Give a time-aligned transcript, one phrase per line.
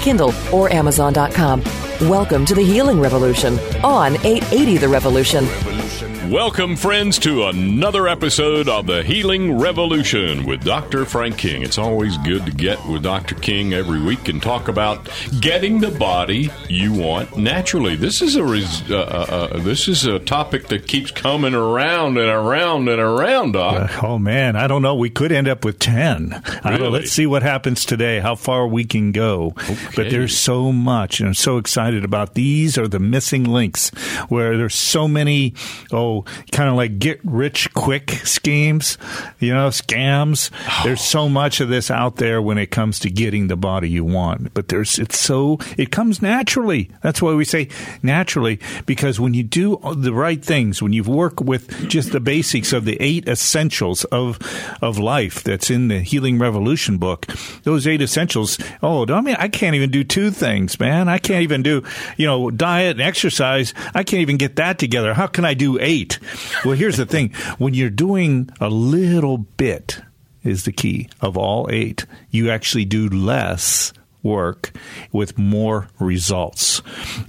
[0.00, 1.62] Kindle, or Amazon.com.
[2.08, 5.44] Welcome to the Healing Revolution on 880 The Revolution.
[6.30, 11.04] Welcome, friends, to another episode of the Healing Revolution with Dr.
[11.04, 11.62] Frank King.
[11.62, 13.34] It's always good to get with Dr.
[13.34, 17.96] King every week and talk about getting the body you want naturally.
[17.96, 22.16] This is a res- uh, uh, uh this is a topic that keeps coming around
[22.16, 23.90] and around and around, Doc.
[23.90, 24.94] Uh, oh man, I don't know.
[24.94, 26.40] We could end up with ten.
[26.64, 26.90] Really?
[26.90, 28.20] let's see what happens today.
[28.20, 29.54] How far we can go.
[29.56, 29.76] Okay.
[29.96, 32.78] But there's so much, and I'm so excited about these.
[32.78, 33.88] Are the missing links
[34.28, 35.54] where there's so many.
[35.90, 36.19] Oh
[36.52, 38.98] kind of like get rich quick schemes,
[39.38, 40.50] you know, scams.
[40.68, 40.80] Oh.
[40.84, 44.04] There's so much of this out there when it comes to getting the body you
[44.04, 44.54] want.
[44.54, 46.90] But there's, it's so, it comes naturally.
[47.02, 47.68] That's why we say
[48.02, 52.72] naturally, because when you do the right things, when you work with just the basics
[52.72, 54.38] of the eight essentials of,
[54.82, 57.26] of life that's in the Healing Revolution book,
[57.62, 61.08] those eight essentials, oh, I mean, I can't even do two things, man.
[61.08, 61.82] I can't even do,
[62.16, 63.74] you know, diet and exercise.
[63.94, 65.14] I can't even get that together.
[65.14, 66.09] How can I do eight?
[66.64, 70.00] Well, here's the thing when you're doing a little bit,
[70.42, 72.06] is the key of all eight.
[72.30, 73.92] You actually do less
[74.22, 74.72] work
[75.12, 76.82] with more results.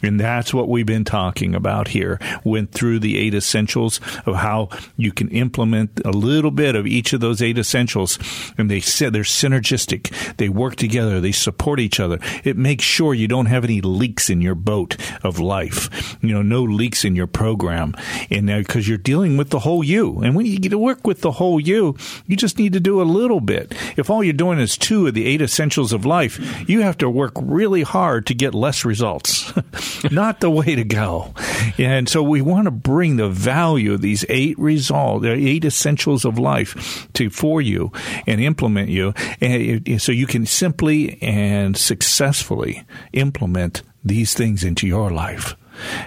[0.04, 2.20] And that's what we've been talking about here.
[2.44, 7.14] Went through the eight essentials of how you can implement a little bit of each
[7.14, 8.20] of those eight essentials.
[8.58, 10.38] And they said they're synergistic.
[10.38, 11.20] They work together.
[11.20, 12.20] They support each other.
[12.44, 16.18] It makes sure you don't have any leaks in your boat of life.
[16.22, 17.96] You know, no leaks in your program.
[18.30, 20.20] And because you're dealing with the whole you.
[20.22, 21.96] And when you get to work with the whole you,
[22.28, 23.74] you just need to do a little bit.
[23.98, 26.40] If all you're doing is two of the eight essentials of life,
[26.70, 29.52] you have to work really hard to get less results.
[30.12, 31.34] Not the way to go.
[31.78, 36.26] And so we want to bring the value of these eight results, the eight essentials
[36.26, 37.92] of life to for you
[38.28, 39.14] and implement you.
[39.40, 42.84] And so you can simply and successfully
[43.14, 45.56] implement these things into your life.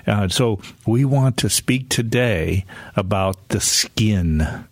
[0.07, 2.65] Uh, so we want to speak today
[2.97, 4.67] about the skin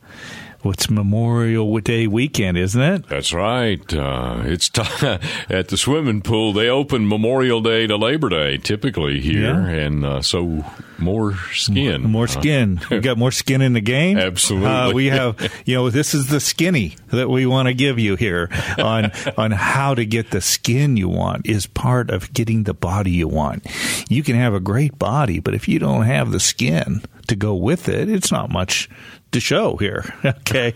[0.71, 3.09] it's Memorial Day weekend, isn't it?
[3.09, 3.93] That's right.
[3.93, 4.83] Uh, it's t-
[5.51, 6.53] at the swimming pool.
[6.53, 9.69] They open Memorial Day to Labor Day typically here, yeah.
[9.69, 10.65] and uh, so
[11.03, 12.03] more skin.
[12.03, 12.79] More skin.
[12.79, 14.19] Uh, we got more skin in the game.
[14.33, 14.69] Absolutely.
[14.69, 18.17] Uh, we have, you know, this is the skinny that we want to give you
[18.17, 18.49] here
[18.79, 23.11] on on how to get the skin you want is part of getting the body
[23.11, 23.67] you want.
[24.09, 27.55] You can have a great body, but if you don't have the skin to go
[27.55, 28.89] with it, it's not much
[29.33, 30.15] to show here.
[30.25, 30.75] okay,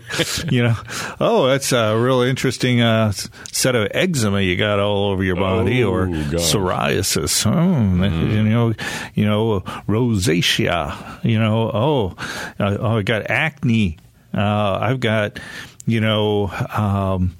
[0.49, 0.75] you know,
[1.19, 3.11] oh, that's a real interesting uh,
[3.51, 6.33] set of eczema you got all over your body, oh, or God.
[6.33, 7.45] psoriasis.
[7.45, 8.31] Oh, mm.
[8.31, 8.73] You know,
[9.15, 11.23] you know, rosacea.
[11.23, 12.15] You know, oh,
[12.59, 13.97] uh, oh I got acne.
[14.33, 15.39] Uh, I've got,
[15.85, 16.47] you know.
[16.75, 17.35] Um,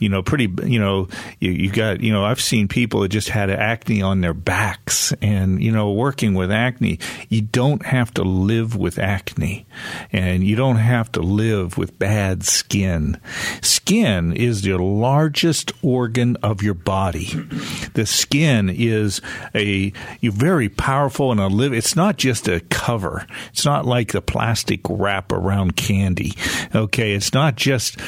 [0.00, 3.28] you know, pretty, you know, you, you got, you know, I've seen people that just
[3.28, 8.22] had acne on their backs and, you know, working with acne, you don't have to
[8.22, 9.66] live with acne
[10.10, 13.20] and you don't have to live with bad skin.
[13.60, 17.26] Skin is the largest organ of your body.
[17.94, 19.20] The skin is
[19.54, 19.90] a
[20.22, 21.74] very powerful and a live.
[21.74, 23.26] It's not just a cover.
[23.52, 26.32] It's not like the plastic wrap around candy.
[26.74, 27.12] Okay.
[27.12, 27.98] It's not just,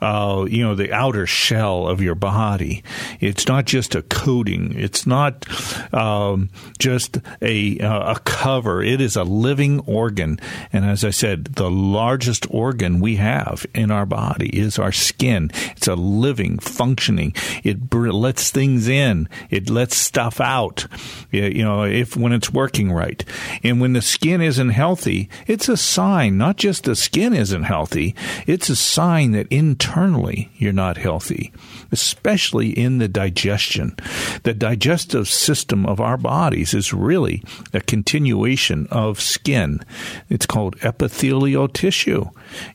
[0.00, 2.82] uh, you know, the outer shell of your body.
[3.18, 4.78] It's not just a coating.
[4.78, 5.46] It's not
[5.94, 8.82] um, just a uh, a cover.
[8.82, 10.38] It is a living organ,
[10.72, 15.50] and as I said, the largest organ we have in our body is our skin.
[15.76, 17.34] It's a living, functioning.
[17.64, 19.28] It lets things in.
[19.48, 20.86] It lets stuff out.
[21.30, 23.24] You know, if when it's working right,
[23.62, 26.36] and when the skin isn't healthy, it's a sign.
[26.36, 28.14] Not just the skin isn't healthy.
[28.46, 31.52] It's a sign that internally you're not healthy healthy,
[31.92, 33.96] especially in the digestion.
[34.42, 37.42] The digestive system of our bodies is really
[37.72, 39.80] a continuation of skin.
[40.28, 42.26] It's called epithelial tissue.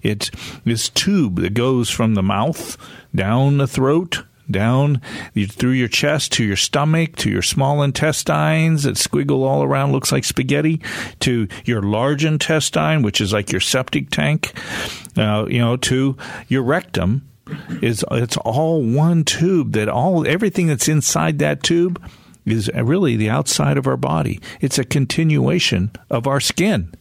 [0.01, 0.31] It's
[0.63, 2.77] this tube that goes from the mouth
[3.13, 5.01] down the throat down
[5.49, 10.11] through your chest to your stomach to your small intestines that squiggle all around looks
[10.11, 10.79] like spaghetti
[11.19, 14.53] to your large intestine which is like your septic tank
[15.17, 16.15] uh, you know to
[16.47, 17.27] your rectum
[17.81, 22.01] is it's all one tube that all everything that's inside that tube
[22.45, 24.39] is really the outside of our body.
[24.61, 26.93] It's a continuation of our skin.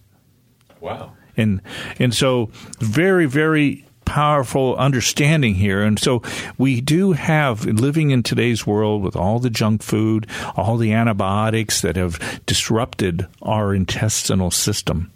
[0.80, 1.12] Wow.
[1.36, 1.60] And
[1.98, 2.50] and so
[2.80, 5.82] very very powerful understanding here.
[5.82, 6.22] And so
[6.58, 10.26] we do have living in today's world with all the junk food,
[10.56, 15.10] all the antibiotics that have disrupted our intestinal system.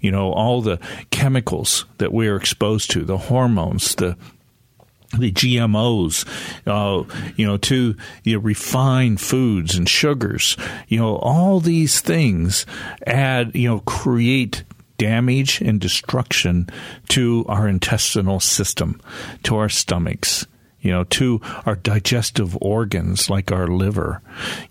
[0.00, 0.78] You know, all the
[1.10, 4.16] chemicals that we are exposed to, the hormones, the
[5.16, 6.26] the GMOs,
[6.66, 7.04] uh,
[7.36, 10.56] you know, to you know, refined foods and sugars,
[10.88, 12.66] you know, all these things
[13.06, 14.64] add, you know, create
[14.98, 16.68] damage and destruction
[17.08, 19.00] to our intestinal system,
[19.44, 20.46] to our stomachs,
[20.80, 24.20] you know, to our digestive organs like our liver.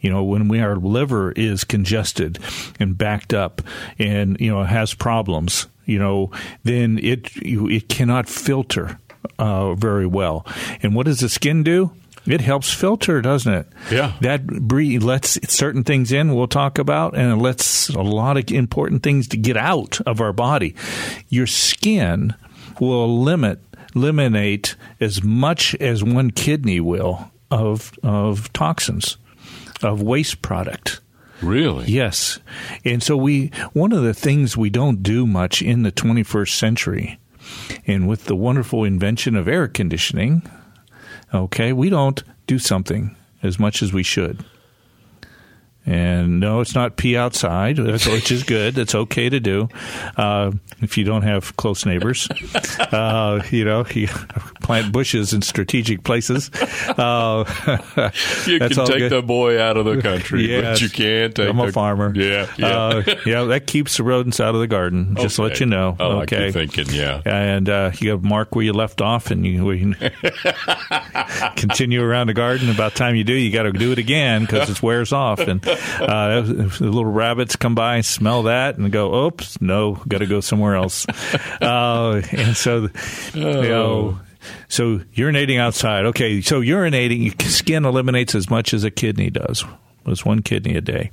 [0.01, 2.39] You know, when we, our liver is congested
[2.80, 3.62] and backed up
[3.98, 6.31] and, you know, has problems, you know,
[6.63, 9.00] then it, it cannot filter
[9.39, 10.45] uh, very well.
[10.81, 11.91] And what does the skin do?
[12.25, 13.68] It helps filter, doesn't it?
[13.89, 14.13] Yeah.
[14.19, 14.41] That
[15.01, 19.29] lets certain things in we'll talk about, and it lets a lot of important things
[19.29, 20.75] to get out of our body.
[21.29, 22.35] Your skin
[22.81, 23.62] will limit
[23.95, 29.18] eliminate as much as one kidney will of of toxins,
[29.81, 31.00] of waste product.
[31.41, 31.85] Really?
[31.85, 32.39] Yes.
[32.83, 37.19] And so we one of the things we don't do much in the 21st century
[37.86, 40.42] and with the wonderful invention of air conditioning,
[41.34, 44.44] okay, we don't do something as much as we should.
[45.88, 48.75] And no, it's not pee outside, which is good.
[48.75, 49.69] That's okay to do
[50.18, 50.51] uh,
[50.81, 52.28] if you don't have close neighbors.
[52.88, 54.07] Uh, you know, you
[54.62, 56.50] plant bushes in strategic places.
[56.54, 57.44] Uh,
[58.45, 59.12] you can take good.
[59.12, 60.63] the boy out of the country, yes.
[60.63, 62.13] but you can't take I'm a the, farmer.
[62.16, 62.68] Yeah, yeah.
[62.68, 65.16] Uh, yeah, that keeps the rodents out of the garden.
[65.16, 65.95] Just to let you know.
[66.00, 66.51] I like okay.
[66.51, 67.22] thinking, yeah.
[67.25, 69.80] And uh, you have mark where you left off, and you, we
[71.56, 72.69] continue around the garden.
[72.69, 75.39] About time you do, you got to do it again because it wears off.
[75.39, 75.66] And
[76.00, 80.25] uh, the little rabbits come by and smell that and go, "Oops, no, got to
[80.25, 81.06] go somewhere else."
[81.62, 82.89] Uh, and so,
[83.33, 84.19] you know.
[84.69, 86.06] So urinating outside.
[86.06, 89.65] Okay, so urinating, skin eliminates as much as a kidney does.
[90.06, 91.12] It's one kidney a day,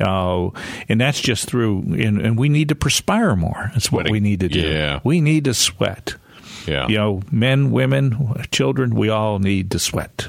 [0.00, 0.48] uh,
[0.88, 1.80] and that's just through.
[1.80, 3.70] And, and we need to perspire more.
[3.74, 4.12] That's what Sweating.
[4.12, 4.60] we need to do.
[4.60, 5.00] Yeah.
[5.04, 6.14] We need to sweat.
[6.66, 6.88] Yeah.
[6.88, 10.28] You know, men, women, children, we all need to sweat.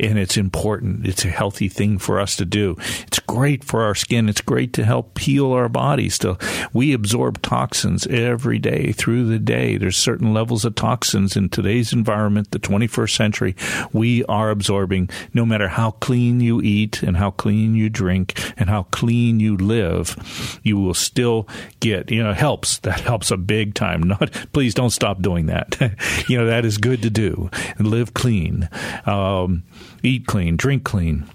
[0.00, 1.06] And it's important.
[1.06, 2.76] It's a healthy thing for us to do.
[3.06, 4.28] It's great for our skin.
[4.28, 6.18] It's great to help heal our bodies.
[6.18, 6.38] To,
[6.72, 9.76] we absorb toxins every day through the day.
[9.76, 13.56] There's certain levels of toxins in today's environment, the 21st century,
[13.92, 18.68] we are absorbing no matter how clean you eat and how clean you drink and
[18.68, 21.48] how clean you live, you will still
[21.80, 22.78] get, you know, helps.
[22.78, 24.02] That helps a big time.
[24.14, 25.63] Not, please don't stop doing that.
[26.28, 27.50] you know, that is good to do.
[27.78, 28.68] Live clean,
[29.06, 29.64] um,
[30.02, 31.26] eat clean, drink clean.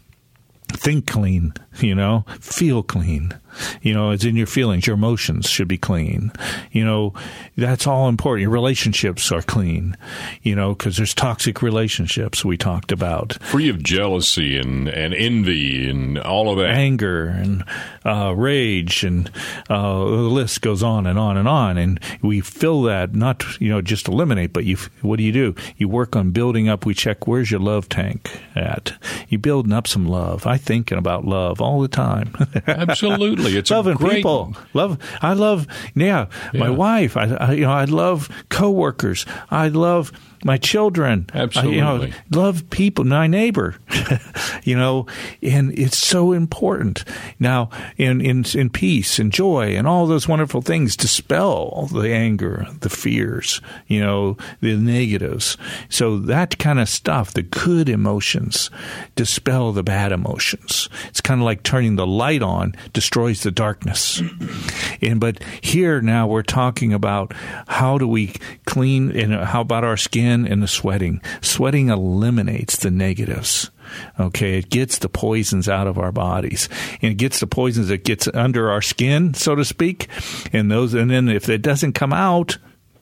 [0.71, 3.33] Think clean, you know, feel clean.
[3.81, 4.87] You know, it's in your feelings.
[4.87, 6.31] Your emotions should be clean.
[6.71, 7.13] You know,
[7.57, 8.43] that's all important.
[8.43, 9.97] Your relationships are clean,
[10.43, 13.41] you know, because there's toxic relationships we talked about.
[13.43, 16.71] Free of jealousy and, and envy and all of that.
[16.71, 17.63] Anger and
[18.05, 19.29] uh, rage, and
[19.69, 21.77] uh, the list goes on and on and on.
[21.77, 25.55] And we fill that, not, you know, just eliminate, but you, what do you do?
[25.77, 26.85] You work on building up.
[26.85, 28.93] We check where's your love tank at?
[29.27, 30.45] You building up some love.
[30.45, 32.33] I thinking about love all the time.
[32.67, 33.57] Absolutely.
[33.57, 34.55] It's a loving great, people.
[34.73, 34.97] Love.
[35.21, 35.67] I love.
[35.95, 37.15] Yeah, my wife.
[37.15, 37.51] I, I.
[37.53, 37.71] You know.
[37.71, 39.25] I love coworkers.
[39.51, 40.11] I love
[40.43, 41.27] my children.
[41.33, 42.13] I, you know, Absolutely.
[42.31, 43.05] love people.
[43.05, 43.75] My neighbor.
[44.63, 45.05] you know,
[45.41, 47.03] and it's so important
[47.39, 50.95] now in in in peace and joy and all those wonderful things.
[50.95, 53.61] Dispel the anger, the fears.
[53.87, 55.57] You know, the negatives.
[55.89, 58.69] So that kind of stuff, the good emotions,
[59.15, 60.89] dispel the bad emotions.
[61.07, 64.21] It's kind of like turning the light on destroys the darkness.
[65.01, 67.33] and but here now we're talking about
[67.67, 68.33] how do we
[68.65, 71.21] clean and how about our skin and the sweating.
[71.41, 73.71] Sweating eliminates the negatives.
[74.19, 76.69] Okay, it gets the poisons out of our bodies,
[77.01, 80.07] and it gets the poisons that gets under our skin, so to speak.
[80.53, 82.57] And those, and then if it doesn't come out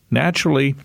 [0.09, 0.75] naturally,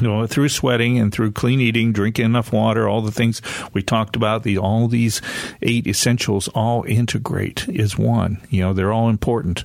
[0.00, 3.82] you know, through sweating and through clean eating, drinking enough water, all the things we
[3.82, 5.20] talked about, the all these
[5.62, 8.40] eight essentials all integrate is one.
[8.48, 9.64] You know, they're all important.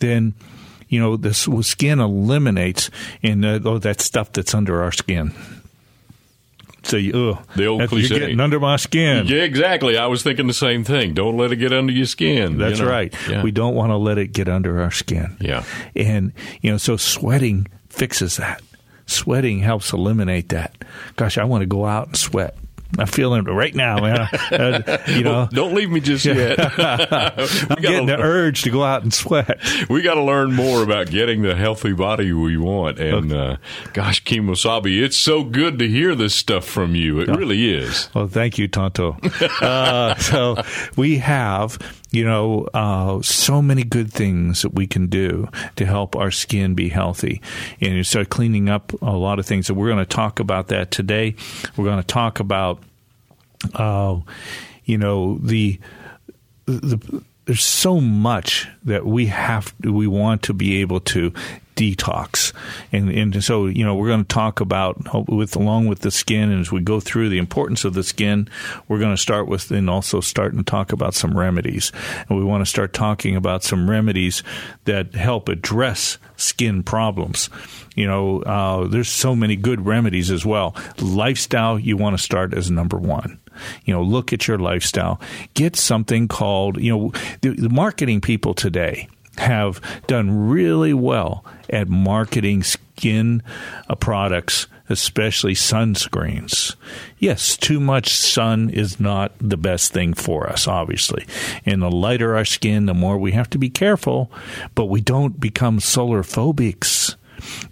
[0.00, 0.34] Then,
[0.90, 2.90] you know, the s- skin eliminates
[3.22, 5.32] in uh, oh, that stuff that's under our skin.
[6.82, 9.26] So, you, ugh, The old that- you're getting under my skin.
[9.26, 9.96] Yeah, exactly.
[9.98, 11.12] I was thinking the same thing.
[11.14, 12.56] Don't let it get under your skin.
[12.58, 12.90] That's you know?
[12.90, 13.14] right.
[13.28, 13.42] Yeah.
[13.42, 15.36] We don't want to let it get under our skin.
[15.40, 15.64] Yeah.
[15.94, 16.32] And,
[16.62, 18.62] you know, so sweating fixes that.
[19.06, 20.74] Sweating helps eliminate that.
[21.16, 22.56] Gosh, I want to go out and sweat.
[22.98, 24.28] I'm feeling it right now, man.
[24.50, 26.58] Uh, you know, well, don't leave me just yet.
[26.78, 29.60] I'm getting the urge to go out and sweat.
[29.88, 32.98] We got to learn more about getting the healthy body we want.
[32.98, 33.52] And okay.
[33.52, 33.56] uh,
[33.92, 37.20] gosh, Kemosabe, it's so good to hear this stuff from you.
[37.20, 38.08] It really is.
[38.14, 39.16] Well, thank you, Tonto.
[39.60, 40.56] uh, so
[40.96, 41.78] we have
[42.12, 46.74] you know, uh, so many good things that we can do to help our skin
[46.74, 47.40] be healthy.
[47.80, 49.66] And you start cleaning up a lot of things.
[49.66, 51.36] So we're going to talk about that today.
[51.76, 52.82] We're going to talk about,
[53.74, 54.18] uh,
[54.84, 55.78] you know, the,
[56.66, 61.32] the, there's so much that we have we want to be able to
[61.80, 62.52] detox.
[62.92, 66.50] And, and so, you know, we're going to talk about with along with the skin,
[66.50, 68.48] and as we go through the importance of the skin,
[68.86, 71.90] we're going to start with and also start and talk about some remedies.
[72.28, 74.42] And we want to start talking about some remedies
[74.84, 77.48] that help address skin problems.
[77.96, 80.76] You know, uh, there's so many good remedies as well.
[81.00, 83.38] Lifestyle, you want to start as number one
[83.84, 85.20] you know look at your lifestyle
[85.52, 89.06] get something called you know the, the marketing people today
[89.40, 93.42] have done really well at marketing skin
[93.98, 96.76] products, especially sunscreens.
[97.18, 101.26] Yes, too much sun is not the best thing for us, obviously.
[101.64, 104.30] And the lighter our skin, the more we have to be careful,
[104.74, 107.16] but we don't become solar phobics.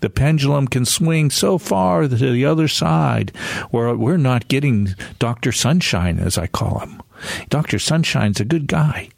[0.01, 3.37] The pendulum can swing so far to the other side
[3.71, 5.53] where we're not getting Dr.
[5.53, 7.03] Sunshine, as I call him.
[7.51, 7.79] Dr.
[7.79, 9.11] Sunshine's a good guy.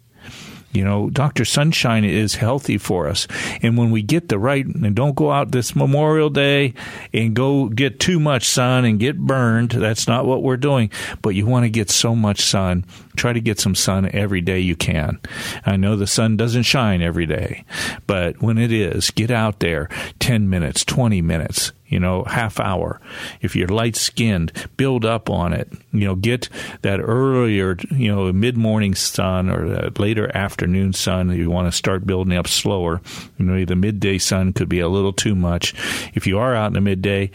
[0.73, 1.45] You know, Dr.
[1.45, 3.27] Sunshine is healthy for us.
[3.61, 6.73] And when we get the right, and don't go out this Memorial Day
[7.13, 9.71] and go get too much sun and get burned.
[9.71, 10.91] That's not what we're doing.
[11.21, 12.85] But you want to get so much sun.
[13.15, 15.19] Try to get some sun every day you can.
[15.65, 17.65] I know the sun doesn't shine every day,
[18.07, 22.99] but when it is, get out there 10 minutes, 20 minutes you know, half hour.
[23.41, 25.71] If you're light skinned, build up on it.
[25.91, 26.49] You know, get
[26.81, 31.29] that earlier, you know, mid morning sun or that later afternoon sun.
[31.29, 33.01] You want to start building up slower.
[33.37, 35.75] You know, the midday sun could be a little too much.
[36.15, 37.29] If you are out in the midday,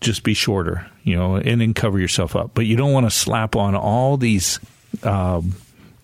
[0.00, 2.50] just be shorter, you know, and then cover yourself up.
[2.54, 4.58] But you don't want to slap on all these.
[5.04, 5.54] Um,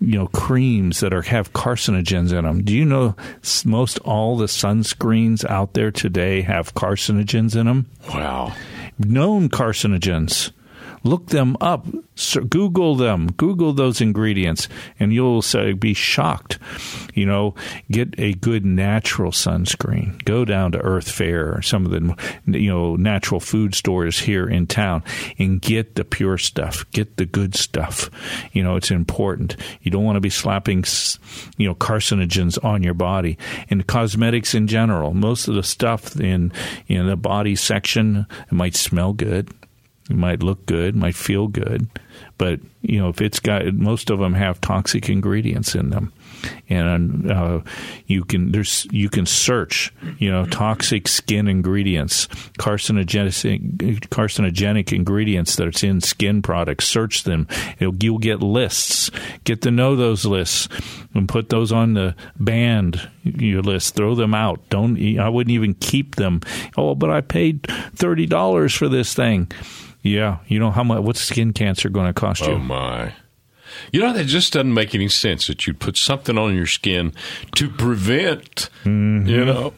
[0.00, 2.62] you know creams that are have carcinogens in them.
[2.62, 3.16] Do you know
[3.64, 7.86] most all the sunscreens out there today have carcinogens in them?
[8.08, 8.54] Wow.
[8.98, 10.52] Known carcinogens.
[11.04, 11.86] Look them up.
[12.48, 13.28] Google them.
[13.32, 15.42] Google those ingredients, and you'll
[15.78, 16.58] be shocked.
[17.14, 17.54] You know,
[17.90, 20.22] get a good natural sunscreen.
[20.24, 24.48] Go down to Earth Fare or some of the you know natural food stores here
[24.48, 25.04] in town
[25.38, 26.90] and get the pure stuff.
[26.90, 28.10] Get the good stuff.
[28.52, 29.56] You know, it's important.
[29.82, 30.84] You don't want to be slapping
[31.56, 33.38] you know carcinogens on your body.
[33.70, 36.52] And cosmetics in general, most of the stuff in
[36.88, 39.50] in the body section it might smell good
[40.08, 41.86] it might look good, might feel good,
[42.38, 46.12] but you know if it's got most of them have toxic ingredients in them,
[46.68, 47.60] and uh,
[48.06, 52.26] you can there's you can search you know toxic skin ingredients,
[52.58, 56.86] carcinogenic carcinogenic ingredients that's in skin products.
[56.86, 57.46] Search them.
[57.78, 59.10] It'll, you'll get lists.
[59.44, 60.68] Get to know those lists
[61.14, 63.94] and put those on the banned your list.
[63.94, 64.60] Throw them out.
[64.70, 65.18] Don't.
[65.18, 66.40] I wouldn't even keep them.
[66.78, 69.50] Oh, but I paid thirty dollars for this thing
[70.08, 71.00] yeah, you know how much?
[71.02, 72.52] What's skin cancer going to cost you?
[72.52, 73.12] Oh my!
[73.92, 77.12] You know that just doesn't make any sense that you'd put something on your skin
[77.56, 78.70] to prevent.
[78.84, 79.26] Mm-hmm.
[79.26, 79.72] You know,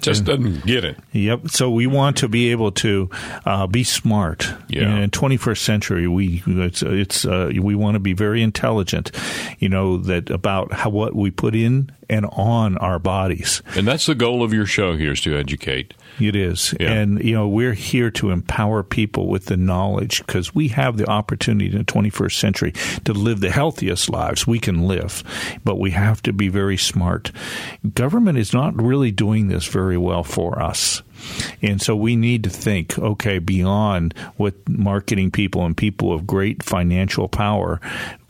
[0.00, 0.98] just doesn't get it.
[1.12, 1.48] Yep.
[1.48, 3.10] So we want to be able to
[3.44, 4.52] uh, be smart.
[4.68, 4.96] Yeah.
[4.96, 9.10] In 21st century, we it's, it's uh, we want to be very intelligent.
[9.58, 13.62] You know that about how what we put in and on our bodies.
[13.76, 15.94] And that's the goal of your show here is to educate.
[16.18, 16.74] It is.
[16.78, 16.92] Yeah.
[16.92, 21.08] And, you know, we're here to empower people with the knowledge because we have the
[21.08, 22.72] opportunity in the 21st century
[23.04, 25.22] to live the healthiest lives we can live.
[25.64, 27.32] But we have to be very smart.
[27.94, 31.02] Government is not really doing this very well for us.
[31.62, 36.62] And so we need to think, okay, beyond what marketing people and people of great
[36.62, 37.80] financial power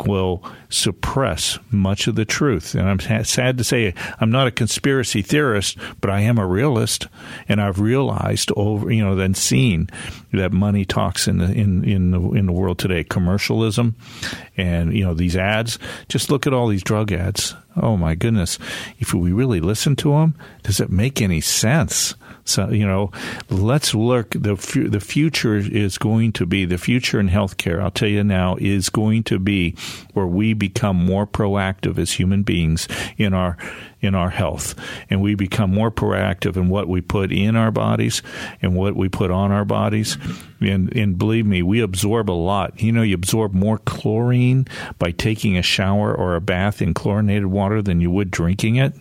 [0.04, 2.74] will suppress much of the truth.
[2.74, 7.08] And I'm sad to say I'm not a conspiracy theorist, but I am a realist,
[7.48, 9.88] and I've realized over, you know, then seen
[10.32, 13.04] that money talks in the in in the in the world today.
[13.04, 13.94] Commercialism,
[14.56, 15.78] and you know these ads.
[16.08, 17.54] Just look at all these drug ads.
[17.76, 18.58] Oh my goodness!
[18.98, 22.14] If we really listen to them, does it make any sense?
[22.44, 23.10] So you know,
[23.48, 24.30] let's look.
[24.30, 24.54] the
[24.90, 27.80] The future is going to be the future in healthcare.
[27.80, 29.76] I'll tell you now is going to be
[30.12, 33.56] where we become more proactive as human beings in our
[34.00, 34.74] in our health,
[35.08, 38.22] and we become more proactive in what we put in our bodies
[38.60, 40.18] and what we put on our bodies.
[40.60, 42.80] And, and believe me, we absorb a lot.
[42.80, 44.66] You know, you absorb more chlorine
[44.98, 48.94] by taking a shower or a bath in chlorinated water than you would drinking it.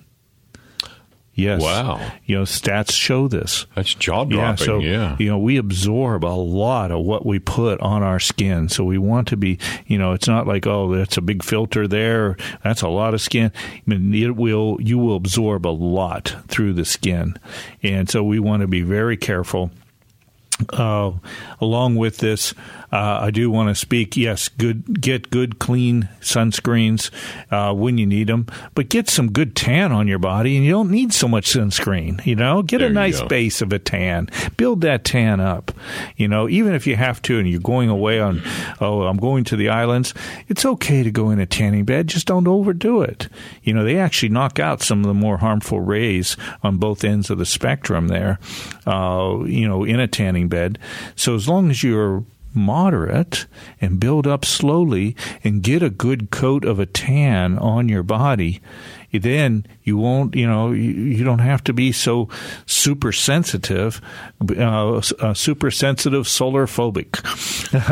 [1.35, 1.61] Yes.
[1.61, 2.11] Wow.
[2.25, 3.65] You know, stats show this.
[3.75, 4.37] That's jaw dropping.
[4.37, 4.55] Yeah.
[4.55, 5.15] So, yeah.
[5.17, 8.69] you know, we absorb a lot of what we put on our skin.
[8.69, 11.87] So we want to be, you know, it's not like, oh, that's a big filter
[11.87, 12.37] there.
[12.63, 13.51] That's a lot of skin.
[13.55, 17.37] I mean, it will, you will absorb a lot through the skin.
[17.81, 19.71] And so we want to be very careful
[20.71, 21.11] uh,
[21.59, 22.53] along with this,
[22.93, 24.15] uh, I do want to speak.
[24.15, 25.01] Yes, good.
[25.01, 27.09] Get good, clean sunscreens
[27.49, 28.45] uh, when you need them,
[28.75, 32.23] but get some good tan on your body, and you don't need so much sunscreen.
[32.23, 34.29] You know, get there a nice base of a tan.
[34.57, 35.71] Build that tan up.
[36.17, 38.43] You know, even if you have to, and you're going away on,
[38.79, 40.13] oh, I'm going to the islands.
[40.47, 42.05] It's okay to go in a tanning bed.
[42.05, 43.27] Just don't overdo it.
[43.63, 47.31] You know, they actually knock out some of the more harmful rays on both ends
[47.31, 48.37] of the spectrum there.
[48.85, 50.77] Uh, you know, in a tanning bed.
[51.15, 52.23] So as long as you're
[52.55, 53.45] moderate
[53.81, 58.61] and build up slowly and get a good coat of a tan on your body,
[59.11, 62.29] then you won't, you know, you, don't have to be so
[62.65, 64.01] super sensitive,
[64.57, 67.21] uh, uh, super sensitive solar phobic.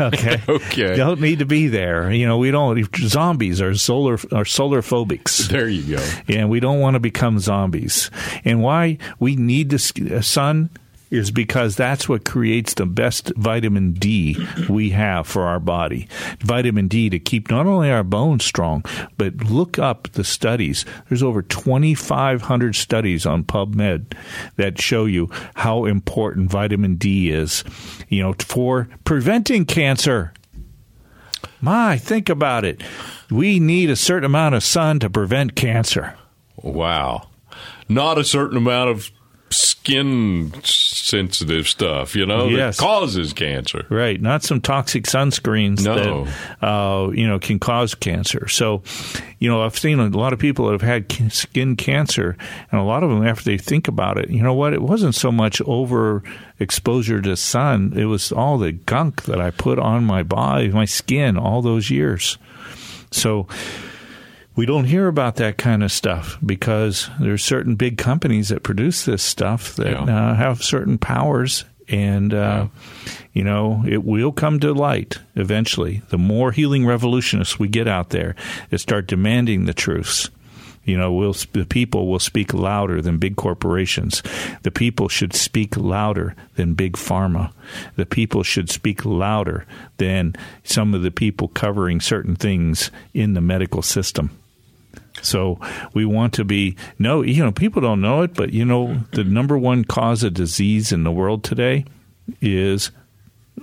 [0.00, 0.42] okay.
[0.48, 0.96] okay.
[0.96, 2.10] Don't need to be there.
[2.10, 5.48] You know, we don't, zombies are solar, are solar phobics.
[5.48, 6.08] There you go.
[6.28, 8.10] And we don't want to become zombies.
[8.44, 10.70] And why we need the uh, sun
[11.12, 14.36] is because that's what creates the best vitamin D
[14.68, 16.08] we have for our body.
[16.40, 18.82] Vitamin D to keep not only our bones strong,
[19.18, 20.86] but look up the studies.
[21.08, 24.16] There's over 2,500 studies on PubMed
[24.56, 27.62] that show you how important vitamin D is,
[28.08, 30.32] you know, for preventing cancer.
[31.60, 32.82] My, think about it.
[33.30, 36.16] We need a certain amount of sun to prevent cancer.
[36.56, 37.28] Wow.
[37.88, 39.10] Not a certain amount of
[39.82, 42.76] skin sensitive stuff, you know, yes.
[42.76, 43.84] that causes cancer.
[43.88, 44.20] Right.
[44.20, 46.24] Not some toxic sunscreens no.
[46.24, 48.46] that, uh, you know, can cause cancer.
[48.46, 48.82] So,
[49.40, 52.36] you know, I've seen a lot of people that have had skin cancer,
[52.70, 54.72] and a lot of them, after they think about it, you know what?
[54.72, 56.22] It wasn't so much over
[56.60, 60.84] exposure to sun, it was all the gunk that I put on my body, my
[60.84, 62.38] skin, all those years.
[63.10, 63.48] So,
[64.54, 69.04] we don't hear about that kind of stuff because there's certain big companies that produce
[69.04, 70.30] this stuff that yeah.
[70.30, 72.68] uh, have certain powers and uh,
[73.06, 73.12] yeah.
[73.32, 78.10] you know it will come to light eventually the more healing revolutionists we get out
[78.10, 78.34] there
[78.70, 80.30] that start demanding the truths
[80.84, 84.22] you know will the people will speak louder than big corporations
[84.62, 87.52] the people should speak louder than big pharma
[87.96, 89.66] the people should speak louder
[89.98, 90.34] than
[90.64, 94.30] some of the people covering certain things in the medical system
[95.20, 95.58] so
[95.92, 99.24] we want to be no, you know, people don't know it, but you know, the
[99.24, 101.84] number one cause of disease in the world today
[102.40, 102.90] is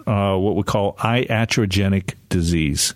[0.06, 2.94] uh, what we call iatrogenic disease.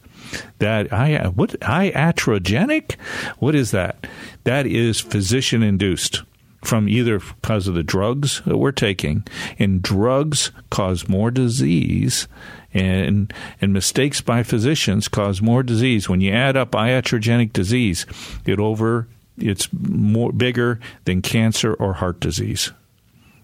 [0.60, 2.96] That I what iatrogenic?
[3.40, 4.08] What is that?
[4.44, 6.24] That is physician induced
[6.64, 9.26] from either because of the drugs that we're taking,
[9.60, 12.28] and drugs cause more disease
[12.74, 16.10] and and mistakes by physicians cause more disease.
[16.10, 18.06] When you add up iatrogenic disease,
[18.46, 19.08] it over
[19.38, 22.72] it's more bigger than cancer or heart disease,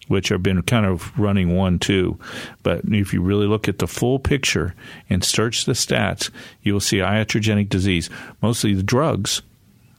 [0.08, 2.20] which have been kind of running one two.
[2.63, 4.76] But if you really look at the full picture
[5.10, 6.30] and search the stats,
[6.62, 8.10] you will see iatrogenic disease.
[8.42, 9.42] Mostly the drugs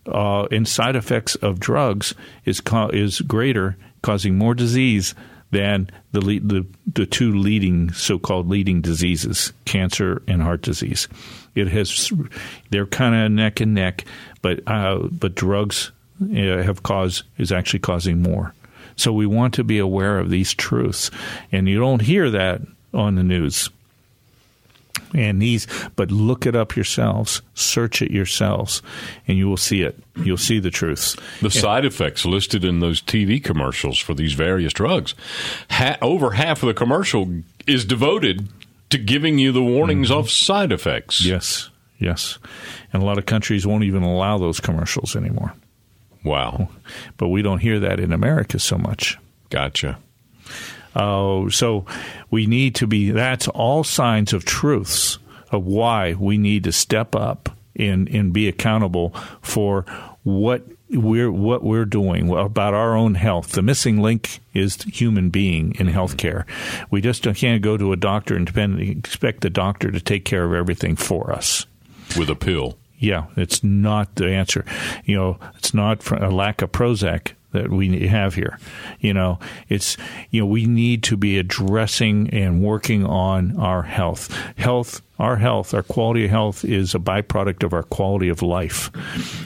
[0.07, 2.15] uh, and side effects of drugs
[2.45, 2.63] is
[2.93, 5.15] is greater, causing more disease
[5.51, 11.09] than the, the, the two leading so-called leading diseases, cancer and heart disease.
[11.55, 12.13] It has
[12.71, 14.05] they're kind of neck and neck,
[14.43, 15.91] but uh, but drugs
[16.23, 18.55] uh, have caused is actually causing more.
[18.97, 21.11] So we want to be aware of these truths,
[21.51, 22.61] and you don't hear that
[22.95, 23.69] on the news
[25.15, 28.83] and these but look it up yourselves search it yourselves
[29.27, 29.99] and you will see it.
[30.17, 31.17] You'll see the truths.
[31.41, 35.15] The and, side effects listed in those tv commercials for these various drugs
[35.71, 37.29] ha- over half of the commercial
[37.67, 38.49] is devoted
[38.91, 40.19] to giving you the warnings mm-hmm.
[40.19, 41.25] of side effects.
[41.25, 42.39] Yes yes.
[42.93, 45.53] And a lot of countries won't even allow those commercials anymore.
[46.25, 46.69] Wow.
[47.19, 49.19] But we don't hear that in america so much.
[49.51, 49.99] Gotcha
[50.95, 51.85] uh, so
[52.31, 55.19] we need to be, that's all signs of truths
[55.51, 59.85] of why we need to step up and, and be accountable for
[60.23, 63.53] what we're what we're doing about our own health.
[63.53, 66.45] The missing link is the human being in healthcare.
[66.91, 70.45] We just can't go to a doctor and depend, expect the doctor to take care
[70.45, 71.67] of everything for us
[72.19, 72.77] with a pill.
[72.99, 74.65] Yeah, it's not the answer.
[75.05, 78.59] You know, it's not a lack of Prozac that we have here.
[79.01, 79.97] You know, it's
[80.31, 84.33] you know we need to be addressing and working on our health.
[84.57, 88.91] Health, our health, our quality of health is a byproduct of our quality of life,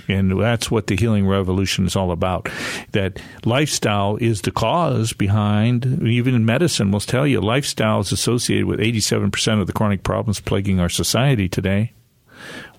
[0.08, 2.48] and that's what the healing revolution is all about.
[2.92, 6.02] That lifestyle is the cause behind.
[6.02, 10.02] Even in medicine, will tell you lifestyle is associated with eighty-seven percent of the chronic
[10.02, 11.92] problems plaguing our society today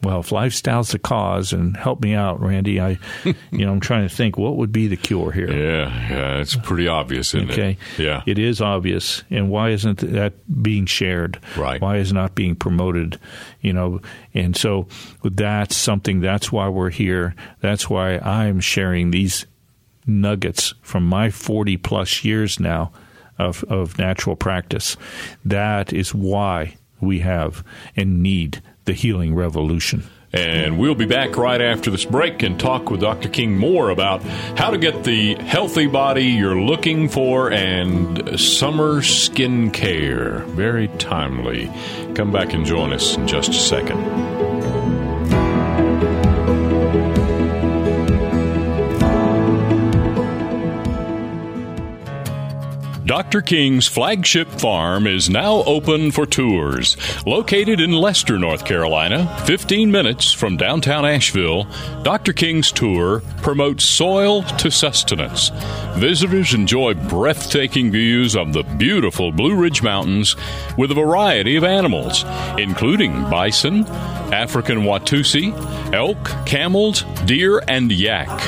[0.03, 2.79] well, if lifestyle's the cause, and help me out, Randy.
[2.79, 5.51] I, you know, I'm trying to think what would be the cure here.
[5.51, 7.77] Yeah, yeah, it's pretty obvious, isn't okay.
[7.97, 7.99] it?
[7.99, 9.23] Yeah, it is obvious.
[9.29, 11.39] And why isn't that being shared?
[11.57, 11.81] Right.
[11.81, 13.19] Why is not being promoted?
[13.61, 14.01] You know,
[14.33, 14.87] and so
[15.23, 16.21] that's something.
[16.21, 17.35] That's why we're here.
[17.61, 19.45] That's why I'm sharing these
[20.07, 22.91] nuggets from my 40 plus years now
[23.37, 24.97] of, of natural practice.
[25.43, 27.63] That is why we have
[27.95, 30.03] and need the healing revolution.
[30.33, 33.29] And we'll be back right after this break and talk with Dr.
[33.29, 34.21] King more about
[34.57, 40.39] how to get the healthy body you're looking for and summer skin care.
[40.39, 41.71] Very timely.
[42.15, 44.64] Come back and join us in just a second.
[53.05, 53.43] Dr.
[53.43, 56.97] King's flagship farm is now open for tours.
[57.27, 61.67] Located in Leicester, North Carolina, 15 minutes from downtown Asheville,
[62.01, 62.33] Dr.
[62.33, 65.51] King's tour promotes soil to sustenance.
[65.97, 70.35] Visitors enjoy breathtaking views of the beautiful Blue Ridge Mountains
[70.75, 72.25] with a variety of animals,
[72.57, 73.85] including bison,
[74.33, 75.53] African Watusi,
[75.93, 78.41] elk, camels, deer, and yak.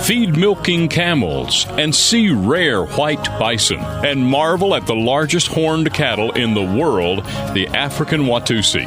[0.00, 6.32] Feed milking camels and see rare white bison and marvel at the largest horned cattle
[6.32, 7.24] in the world,
[7.54, 8.86] the African Watusi.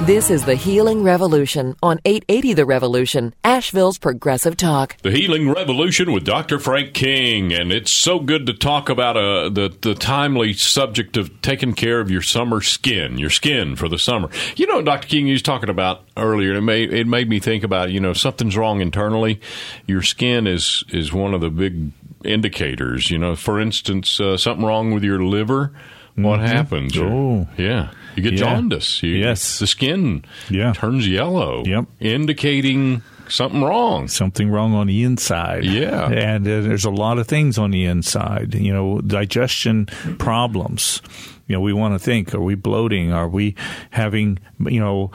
[0.06, 4.96] This is the Healing Revolution on 880 The Revolution, Asheville's Progressive Talk.
[5.02, 6.60] The Healing Revolution with Dr.
[6.60, 11.42] Frank King, and it's so good to talk about uh, the the timely subject of
[11.42, 14.30] taking care of your summer skin, your skin for the summer.
[14.56, 15.08] You know, Dr.
[15.08, 16.54] King, you was talking about earlier.
[16.54, 19.42] It made it made me think about you know something's wrong internally.
[19.88, 21.92] Your skin is is one of the big
[22.24, 23.12] indicators.
[23.12, 25.74] You know, for instance, uh, something wrong with your liver.
[26.16, 26.48] What mm-hmm.
[26.48, 26.98] happens?
[26.98, 27.92] Oh, yeah.
[28.18, 28.40] You get yeah.
[28.40, 29.04] jaundice.
[29.04, 29.60] You, yes.
[29.60, 30.74] The skin yeah.
[30.74, 31.64] turns yellow.
[31.66, 31.86] Yep.
[32.00, 34.08] Indicating something wrong.
[34.08, 35.66] Something wrong on the inside.
[35.66, 36.10] Yeah.
[36.10, 38.56] And uh, there's a lot of things on the inside.
[38.56, 39.86] You know, digestion
[40.18, 41.02] problems.
[41.48, 43.14] You know, we want to think are we bloating?
[43.14, 43.56] Are we
[43.92, 45.12] having, you know,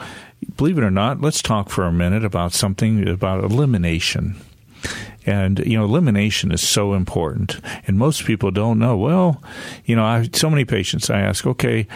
[0.57, 4.35] believe it or not, let's talk for a minute about something about elimination.
[5.25, 7.59] And, you know, elimination is so important.
[7.87, 8.97] And most people don't know.
[8.97, 9.41] Well,
[9.85, 11.87] you know, I have so many patients I ask, okay,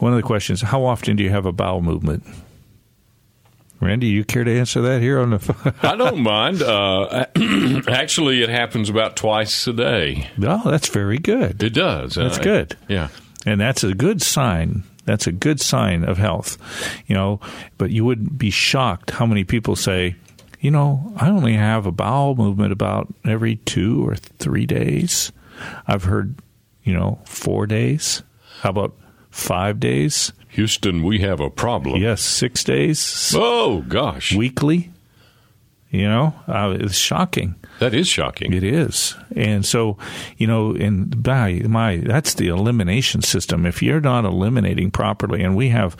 [0.00, 2.24] one of the questions: How often do you have a bowel movement?
[3.80, 5.74] Randy, you care to answer that here on the?
[5.82, 6.62] I don't mind.
[6.62, 7.26] Uh,
[7.88, 10.28] actually, it happens about twice a day.
[10.42, 11.62] Oh, that's very good.
[11.62, 12.14] It does.
[12.14, 12.76] That's uh, good.
[12.88, 13.08] Yeah,
[13.46, 14.82] and that's a good sign.
[15.06, 16.58] That's a good sign of health.
[17.06, 17.40] You know,
[17.78, 20.14] but you would be shocked how many people say,
[20.60, 25.32] you know, I only have a bowel movement about every two or three days.
[25.86, 26.36] I've heard,
[26.84, 28.22] you know, four days.
[28.60, 28.94] How about
[29.30, 30.32] five days.
[30.48, 32.00] Houston, we have a problem.
[32.00, 33.32] Yes, six days.
[33.36, 34.34] Oh, gosh.
[34.34, 34.90] Weekly.
[35.90, 37.56] You know, uh, it's shocking.
[37.80, 38.52] That is shocking.
[38.52, 39.98] It is, and so
[40.36, 43.66] you know, and by my that's the elimination system.
[43.66, 45.96] If you're not eliminating properly, and we have,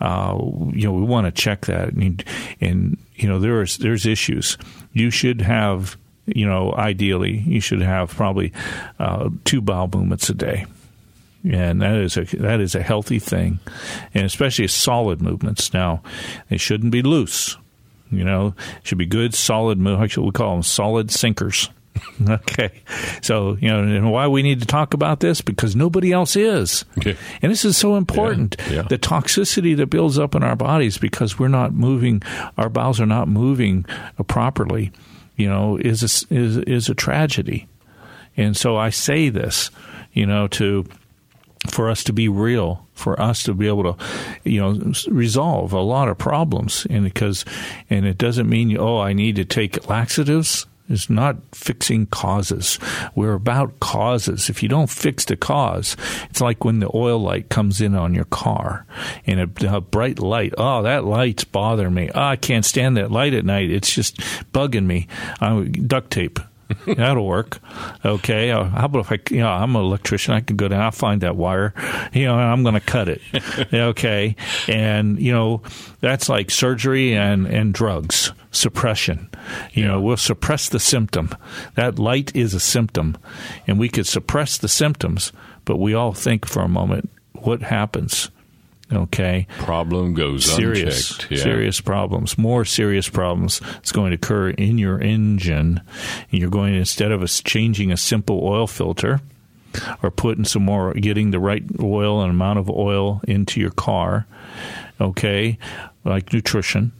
[0.00, 0.38] uh,
[0.72, 2.22] you know, we want to check that, and,
[2.60, 4.58] and you know, there's there's issues.
[4.92, 8.52] You should have, you know, ideally, you should have probably
[9.00, 10.66] uh, two bowel movements a day
[11.44, 13.58] and that is a that is a healthy thing,
[14.14, 15.72] and especially solid movements.
[15.72, 16.02] Now,
[16.48, 17.56] they shouldn't be loose.
[18.10, 20.16] You know, should be good, solid movements.
[20.16, 21.70] We call them solid sinkers.
[22.28, 22.70] okay,
[23.20, 26.84] so you know, and why we need to talk about this because nobody else is,
[26.98, 27.16] okay.
[27.42, 28.56] and this is so important.
[28.66, 28.82] Yeah, yeah.
[28.82, 32.22] The toxicity that builds up in our bodies because we're not moving,
[32.56, 33.84] our bowels are not moving
[34.26, 34.92] properly.
[35.36, 37.66] You know, is a, is is a tragedy,
[38.36, 39.70] and so I say this,
[40.12, 40.86] you know, to
[41.68, 44.04] for us to be real, for us to be able to,
[44.44, 46.86] you know, resolve a lot of problems.
[46.90, 47.44] And because,
[47.88, 50.66] and it doesn't mean, oh, I need to take laxatives.
[50.88, 52.78] It's not fixing causes.
[53.14, 54.50] We're about causes.
[54.50, 55.96] If you don't fix the cause,
[56.28, 58.84] it's like when the oil light comes in on your car
[59.24, 60.52] and a, a bright light.
[60.58, 62.10] Oh, that light's bothering me.
[62.14, 63.70] Oh, I can't stand that light at night.
[63.70, 64.18] It's just
[64.52, 65.06] bugging me.
[65.40, 66.40] Uh, duct tape.
[66.86, 67.58] That'll work.
[68.04, 68.50] Okay.
[68.50, 70.34] Uh, how about if I, you know, I'm an electrician.
[70.34, 70.80] I can go down.
[70.80, 71.74] I'll find that wire.
[72.12, 73.22] You know, I'm going to cut it.
[73.72, 74.36] okay.
[74.68, 75.62] And you know,
[76.00, 79.30] that's like surgery and and drugs suppression.
[79.72, 81.30] You know, we'll suppress the symptom.
[81.74, 83.16] That light is a symptom,
[83.66, 85.32] and we could suppress the symptoms.
[85.64, 88.30] But we all think for a moment, what happens?
[88.92, 89.46] Okay.
[89.58, 91.32] Problem goes serious, unchecked.
[91.32, 91.42] Yeah.
[91.42, 93.60] serious problems, more serious problems.
[93.78, 95.80] It's going to occur in your engine.
[96.30, 99.20] You're going instead of us changing a simple oil filter
[100.02, 104.26] or putting some more, getting the right oil and amount of oil into your car.
[105.00, 105.58] Okay,
[106.04, 106.92] like nutrition.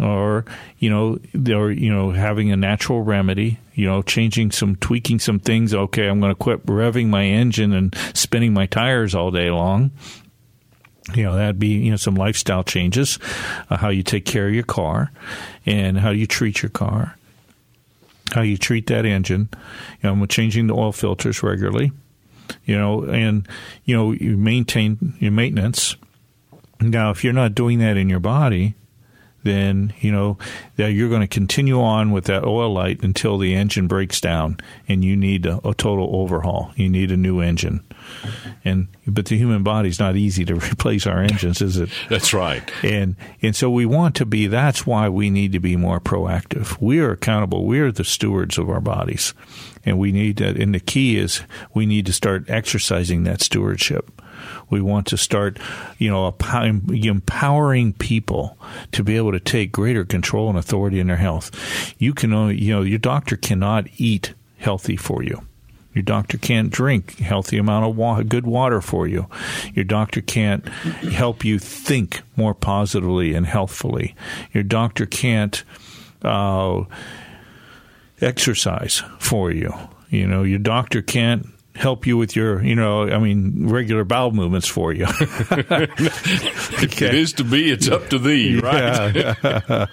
[0.00, 0.44] Or
[0.78, 1.18] you know,
[1.54, 3.58] or you know, having a natural remedy.
[3.74, 5.72] You know, changing some, tweaking some things.
[5.72, 9.92] Okay, I'm going to quit revving my engine and spinning my tires all day long
[11.14, 13.18] you know that'd be you know some lifestyle changes
[13.70, 15.10] uh, how you take care of your car
[15.64, 17.16] and how you treat your car
[18.32, 19.48] how you treat that engine
[20.02, 21.92] you know changing the oil filters regularly
[22.64, 23.46] you know and
[23.84, 25.96] you know you maintain your maintenance.
[26.80, 28.74] Now if you're not doing that in your body
[29.42, 30.36] then you know
[30.76, 34.58] that you're going to continue on with that oil light until the engine breaks down
[34.88, 37.82] and you need a, a total overhaul you need a new engine
[38.64, 41.90] and but the human body is not easy to replace our engines, is it?
[42.08, 42.68] That's right.
[42.82, 44.46] And and so we want to be.
[44.46, 46.80] That's why we need to be more proactive.
[46.80, 47.64] We are accountable.
[47.64, 49.34] We are the stewards of our bodies,
[49.84, 50.40] and we need.
[50.40, 51.42] And the key is
[51.74, 54.22] we need to start exercising that stewardship.
[54.70, 55.58] We want to start,
[55.98, 56.34] you know,
[56.90, 58.58] empowering people
[58.92, 61.94] to be able to take greater control and authority in their health.
[61.98, 65.42] You can, only, you know, your doctor cannot eat healthy for you.
[65.94, 69.26] Your doctor can't drink healthy amount of water, good water for you.
[69.74, 74.14] Your doctor can't help you think more positively and healthfully.
[74.52, 75.64] Your doctor can't
[76.22, 76.84] uh,
[78.20, 79.72] exercise for you.
[80.10, 81.46] You know, your doctor can't
[81.78, 85.04] help you with your, you know, I mean, regular bowel movements for you.
[85.50, 85.86] okay.
[87.06, 89.14] It is to be, it's up to thee, right?
[89.18, 89.34] Yeah.
[89.42, 89.88] but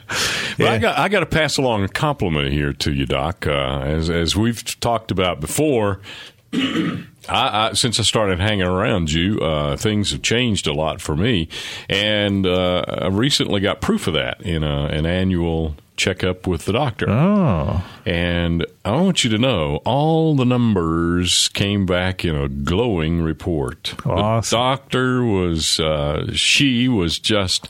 [0.57, 0.71] yeah.
[0.71, 3.45] I got I got to pass along a compliment here to you, Doc.
[3.47, 6.01] Uh, as as we've talked about before.
[6.53, 11.15] I, I, since I started hanging around you, uh, things have changed a lot for
[11.15, 11.49] me,
[11.89, 16.73] and uh, I recently got proof of that in a, an annual checkup with the
[16.73, 17.09] doctor.
[17.09, 17.83] Oh.
[18.05, 23.95] And I want you to know all the numbers came back in a glowing report.
[24.05, 24.57] Awesome.
[24.57, 27.69] The doctor was, uh, she was just,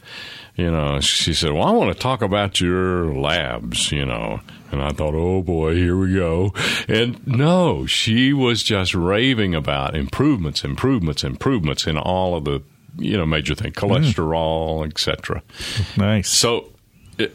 [0.55, 4.39] you know, she said, Well, I want to talk about your labs, you know.
[4.71, 6.53] And I thought, oh boy, here we go.
[6.89, 12.61] And no, she was just raving about improvements, improvements, improvements in all of the
[12.97, 14.87] you know major thing, cholesterol, mm.
[14.87, 15.41] etc.
[15.97, 16.29] Nice.
[16.29, 16.71] So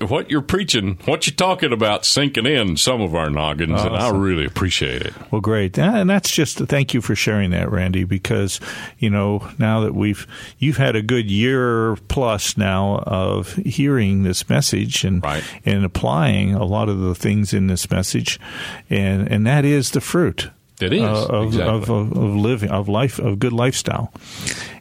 [0.01, 3.95] what you're preaching, what you're talking about, sinking in some of our noggins, awesome.
[3.95, 5.15] and I really appreciate it.
[5.31, 8.61] Well, great, and that's just thank you for sharing that, Randy, because
[8.99, 10.27] you know now that we've
[10.59, 15.45] you've had a good year plus now of hearing this message and right.
[15.65, 18.39] and applying a lot of the things in this message,
[18.89, 20.51] and and that is the fruit.
[20.81, 21.75] It is uh, of, exactly.
[21.75, 24.13] of, of, of living of life of good lifestyle,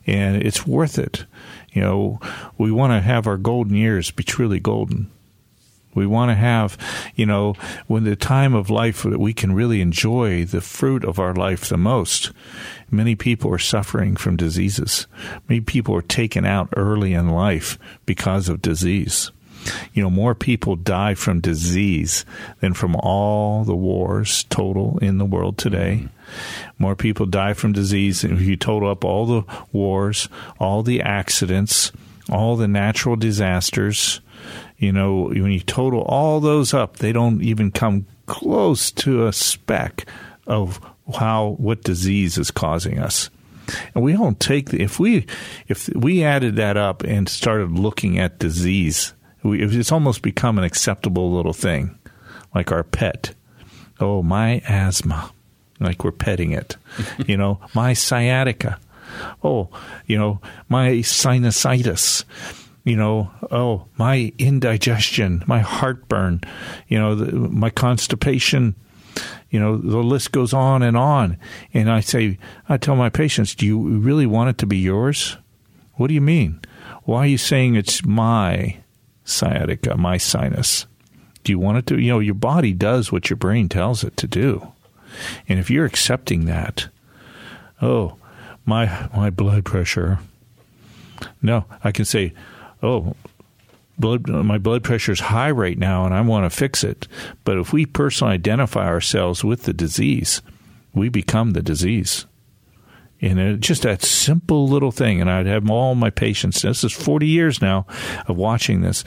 [0.08, 1.26] and it's worth it.
[1.74, 2.20] You know,
[2.58, 5.12] we want to have our golden years be truly golden.
[5.96, 6.78] We want to have,
[7.16, 7.56] you know,
[7.88, 11.68] when the time of life that we can really enjoy the fruit of our life
[11.68, 12.32] the most.
[12.92, 15.08] Many people are suffering from diseases.
[15.48, 19.32] Many people are taken out early in life because of disease.
[19.94, 22.26] You know, more people die from disease
[22.60, 26.04] than from all the wars total in the world today.
[26.04, 26.84] Mm-hmm.
[26.84, 28.24] More people die from disease.
[28.24, 31.92] If you total up all the wars, all the accidents,
[32.32, 34.22] all the natural disasters,
[34.78, 39.34] you know, when you total all those up, they don't even come close to a
[39.34, 40.06] speck
[40.48, 40.80] of
[41.16, 43.30] how what disease is causing us.
[43.94, 45.26] And we don't take the, if we
[45.68, 49.14] if we added that up and started looking at disease,
[49.50, 51.98] we, it's almost become an acceptable little thing,
[52.54, 53.34] like our pet.
[54.00, 55.32] Oh, my asthma
[55.80, 56.78] like we're petting it.
[57.28, 58.80] you know, my sciatica.
[59.44, 59.70] Oh,
[60.06, 62.24] you know, my sinusitis.
[62.84, 66.42] You know, oh, my indigestion, my heartburn,
[66.88, 68.76] you know, the, my constipation.
[69.50, 71.38] You know, the list goes on and on.
[71.74, 75.38] And I say, I tell my patients, do you really want it to be yours?
[75.96, 76.62] What do you mean?
[77.04, 78.78] Why are you saying it's my
[79.30, 80.86] sciatica, my sinus?
[81.44, 82.00] Do you want it to?
[82.00, 84.72] You know, your body does what your brain tells it to do.
[85.48, 86.88] And if you're accepting that,
[87.82, 88.16] oh,
[88.66, 90.20] my my blood pressure.
[91.42, 92.34] No, I can say,
[92.84, 93.16] oh,
[93.98, 97.08] blood my blood pressure is high right now and I want to fix it.
[97.44, 100.42] But if we personally identify ourselves with the disease,
[100.94, 102.26] we become the disease.
[103.22, 106.62] And it, just that simple little thing, and I'd have all my patients.
[106.62, 107.86] This is 40 years now
[108.28, 109.04] of watching this.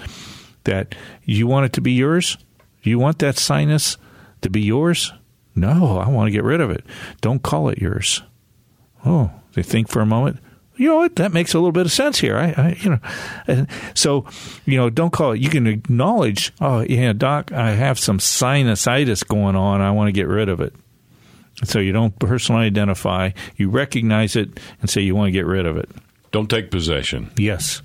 [0.65, 0.95] That
[1.25, 2.39] you want it to be yours?
[2.83, 3.97] You want that sinus
[4.43, 5.13] to be yours?
[5.55, 6.85] No, I want to get rid of it.
[7.21, 8.23] Don't call it yours.
[9.05, 10.39] Oh, they think for a moment.
[10.77, 11.17] You know what?
[11.17, 12.37] That makes a little bit of sense here.
[12.37, 12.99] I, I you know,
[13.47, 14.25] and so
[14.65, 15.41] you know, don't call it.
[15.41, 16.53] You can acknowledge.
[16.61, 19.81] Oh, yeah, doc, I have some sinusitis going on.
[19.81, 20.75] I want to get rid of it.
[21.65, 23.31] So you don't personally identify.
[23.57, 25.89] You recognize it and say you want to get rid of it.
[26.31, 27.31] Don't take possession.
[27.37, 27.83] Yes.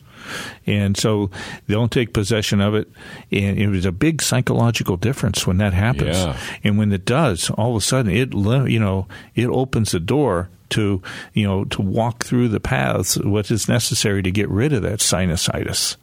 [0.66, 1.30] And so
[1.68, 2.90] they don't take possession of it.
[3.32, 6.18] And it was a big psychological difference when that happens.
[6.18, 6.38] Yeah.
[6.64, 10.50] And when it does, all of a sudden it you know it opens the door
[10.70, 11.02] to
[11.34, 15.00] you know to walk through the paths what is necessary to get rid of that
[15.00, 15.96] sinusitis.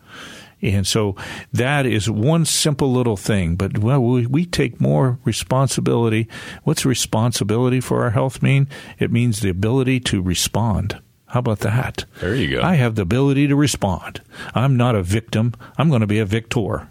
[0.63, 1.17] And so
[1.53, 3.57] that is one simple little thing.
[3.57, 6.29] But well, we, we, take more responsibility.
[6.63, 8.69] What's responsibility for our health mean?
[8.99, 11.01] It means the ability to respond.
[11.27, 12.05] How about that?
[12.21, 12.63] There you go.
[12.63, 14.23] I have the ability to respond.
[14.55, 15.53] I'm not a victim.
[15.77, 16.89] I'm going to be a victor.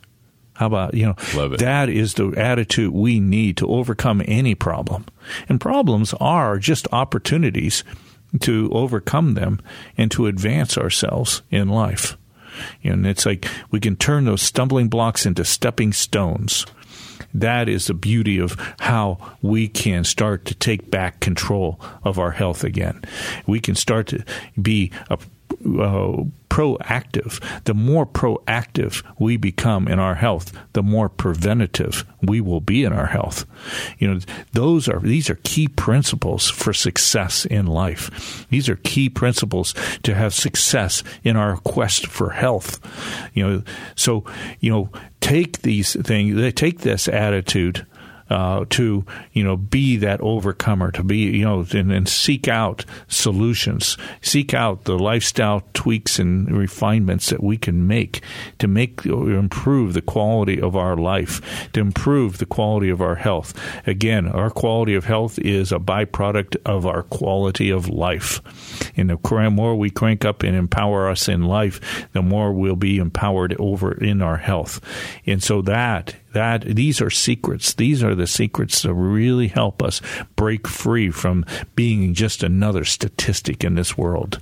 [0.55, 1.59] How about, you know, Love it.
[1.61, 5.05] that is the attitude we need to overcome any problem.
[5.49, 7.83] And problems are just opportunities
[8.41, 9.61] to overcome them
[9.97, 12.17] and to advance ourselves in life.
[12.83, 16.65] And it's like we can turn those stumbling blocks into stepping stones.
[17.33, 22.31] That is the beauty of how we can start to take back control of our
[22.31, 23.03] health again.
[23.47, 24.23] We can start to
[24.61, 25.17] be a
[25.65, 27.41] uh, proactive.
[27.63, 32.93] The more proactive we become in our health, the more preventative we will be in
[32.93, 33.45] our health.
[33.97, 34.19] You know,
[34.51, 38.45] those are these are key principles for success in life.
[38.49, 39.73] These are key principles
[40.03, 42.79] to have success in our quest for health.
[43.33, 43.63] You know,
[43.95, 44.23] so
[44.59, 44.89] you know,
[45.21, 47.87] take these things, they take this attitude
[48.33, 52.83] uh, to you know be that overcomer, to be you know and, and, seek out
[53.07, 58.21] solutions, seek out the lifestyle tweaks and refinements that we can make
[58.57, 63.53] to make improve the quality of our life, to improve the quality of our health.
[63.85, 68.41] Again, our quality of health is a byproduct of our quality of life.
[68.97, 72.97] And the more we crank up and empower us in life, the more we'll be
[72.97, 74.81] empowered over in our health.
[75.27, 77.73] And so that that these are secrets.
[77.73, 80.01] These are the secrets that really help us
[80.35, 84.39] break free from being just another statistic in this world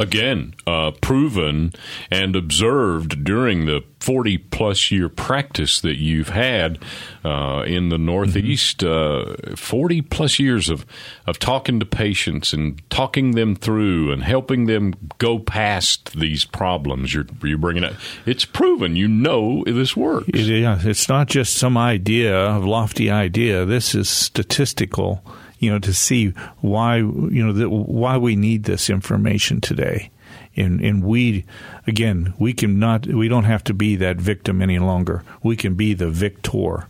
[0.00, 1.72] again uh, proven
[2.10, 6.78] and observed during the 40 plus year practice that you've had
[7.22, 8.78] uh, in the Northeast.
[8.78, 9.52] Mm-hmm.
[9.52, 10.86] Uh, 40 plus years of,
[11.26, 17.12] of talking to patients and talking them through and helping them go past these problems
[17.12, 17.92] you're, you're bringing up.
[18.24, 18.96] It's proven.
[18.96, 20.28] You know this works.
[20.28, 23.66] It, yeah, it's not just some idea, of lofty idea.
[23.66, 25.22] This is statistical
[25.60, 30.10] you know, to see why, you know, the, why we need this information today.
[30.56, 31.44] And, and we,
[31.86, 35.22] again, we can not, we don't have to be that victim any longer.
[35.42, 36.88] We can be the victor.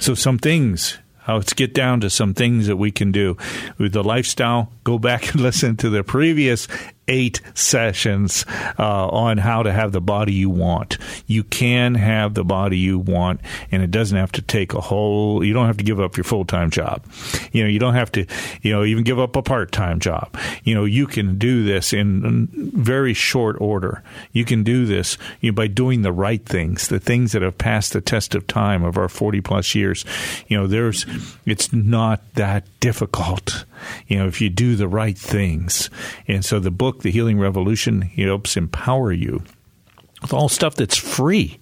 [0.00, 3.36] So some things uh, let's get down to some things that we can do
[3.78, 4.70] with the lifestyle.
[4.84, 6.68] Go back and listen to the previous
[7.08, 8.44] eight sessions
[8.78, 10.98] uh, on how to have the body you want.
[11.26, 13.40] You can have the body you want,
[13.70, 15.44] and it doesn't have to take a whole.
[15.44, 17.04] You don't have to give up your full time job.
[17.52, 18.26] You know, you don't have to,
[18.62, 20.36] you know, even give up a part time job.
[20.64, 24.02] You know, you can do this in very short order.
[24.32, 27.58] You can do this you know, by doing the right things, the things that have
[27.58, 30.04] passed the test of time of our forty plus years.
[30.48, 31.06] You know, there's,
[31.46, 33.64] it's not that difficult.
[34.06, 35.90] You know, if you do the right things,
[36.26, 39.42] and so the book The Healing Revolution, he helps empower you
[40.22, 41.58] with all stuff that's free.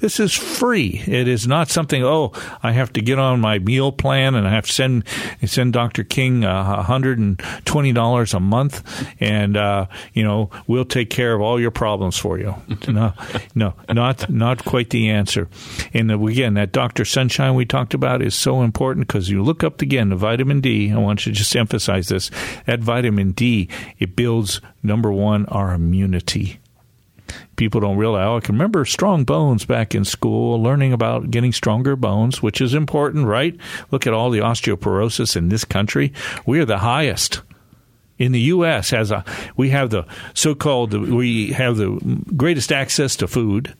[0.00, 1.02] This is free.
[1.06, 2.02] It is not something.
[2.02, 5.04] Oh, I have to get on my meal plan and I have to send
[5.44, 6.04] send Dr.
[6.04, 11.34] King uh, hundred and twenty dollars a month, and uh, you know we'll take care
[11.34, 12.54] of all your problems for you.
[12.88, 13.12] no,
[13.54, 15.48] no, not not quite the answer.
[15.92, 17.04] And again, that Dr.
[17.04, 20.92] Sunshine we talked about is so important because you look up again the vitamin D.
[20.92, 22.30] I want you to just emphasize this.
[22.66, 23.68] That vitamin D
[23.98, 26.58] it builds number one our immunity
[27.56, 28.26] people don't realize.
[28.26, 32.60] Oh, I can remember strong bones back in school, learning about getting stronger bones, which
[32.60, 33.56] is important, right?
[33.90, 36.12] Look at all the osteoporosis in this country.
[36.46, 37.42] We are the highest
[38.22, 38.90] in the U.S.
[38.90, 39.24] has a
[39.56, 40.04] we have the
[40.34, 41.90] so-called we have the
[42.36, 43.74] greatest access to food,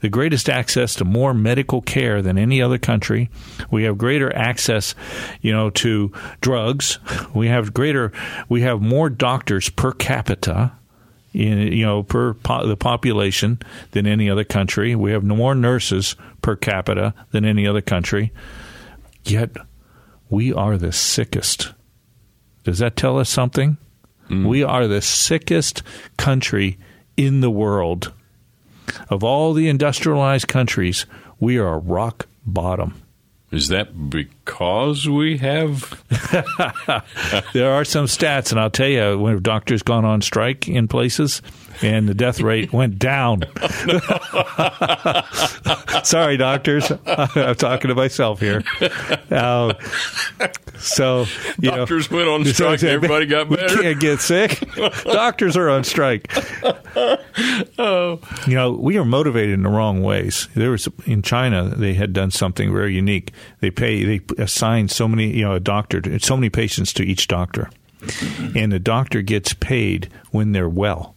[0.00, 3.28] the greatest access to more medical care than any other country.
[3.70, 4.94] We have greater access,
[5.40, 6.98] you know, to drugs.
[7.34, 8.12] We have greater
[8.48, 10.72] we have more doctors per capita
[11.38, 13.60] in, you know per po- the population
[13.92, 14.94] than any other country.
[14.94, 18.32] We have more nurses per capita than any other country.
[19.24, 19.56] Yet
[20.28, 21.72] we are the sickest.
[22.64, 23.78] Does that tell us something?
[24.28, 24.46] Mm.
[24.46, 25.82] We are the sickest
[26.16, 26.76] country
[27.16, 28.12] in the world.
[29.08, 31.06] Of all the industrialized countries,
[31.38, 33.00] we are rock bottom.
[33.50, 34.10] Is that
[34.48, 36.02] because we have?
[37.52, 41.42] there are some stats, and I'll tell you, when doctors gone on strike in places,
[41.82, 43.42] and the death rate went down.
[46.04, 46.90] Sorry, doctors.
[47.06, 48.62] I'm talking to myself here.
[49.30, 49.74] Uh,
[50.78, 51.26] so,
[51.60, 52.82] you doctors know, went on strike.
[52.82, 53.76] everybody got better.
[53.76, 54.62] We can't get sick.
[55.04, 56.32] doctors are on strike.
[57.78, 58.20] oh.
[58.46, 60.48] You know, we are motivated in the wrong ways.
[60.54, 63.32] There was in China, they had done something very unique.
[63.60, 67.02] They pay, they assign so many, you know, a doctor, to so many patients to
[67.02, 67.70] each doctor,
[68.54, 71.14] and the doctor gets paid when they're well.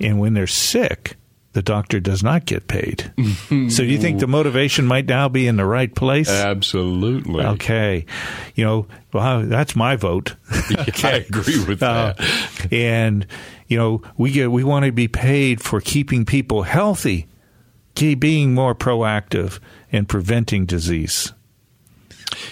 [0.00, 1.16] And when they're sick,
[1.54, 3.12] the doctor does not get paid.
[3.48, 6.28] so do you think the motivation might now be in the right place?
[6.28, 7.44] Absolutely.
[7.44, 8.06] Okay.
[8.56, 10.34] You know, well, that's my vote.
[10.72, 11.08] okay.
[11.08, 12.20] I agree with that.
[12.20, 13.26] Uh, and
[13.68, 17.28] you know, we get we want to be paid for keeping people healthy,
[17.94, 19.60] being more proactive
[19.92, 21.32] and preventing disease.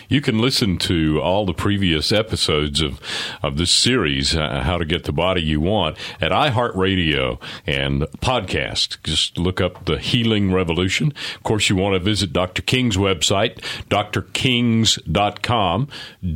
[0.08, 3.00] You can listen to all the previous episodes of,
[3.42, 9.02] of this series, uh, How to Get the Body You Want, at iHeartRadio and podcast.
[9.02, 11.12] Just look up the Healing Revolution.
[11.36, 12.62] Of course, you want to visit Dr.
[12.62, 15.88] King's website, drkings.com.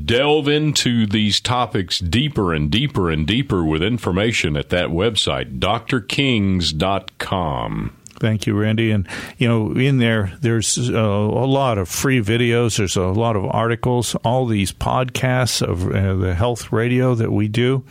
[0.04, 7.96] Delve into these topics deeper and deeper and deeper with information at that website, drkings.com.
[8.18, 8.90] Thank you, Randy.
[8.90, 9.06] And
[9.38, 12.78] you know, in there, there's uh, a lot of free videos.
[12.78, 14.14] There's a lot of articles.
[14.16, 17.84] All these podcasts of uh, the health radio that we do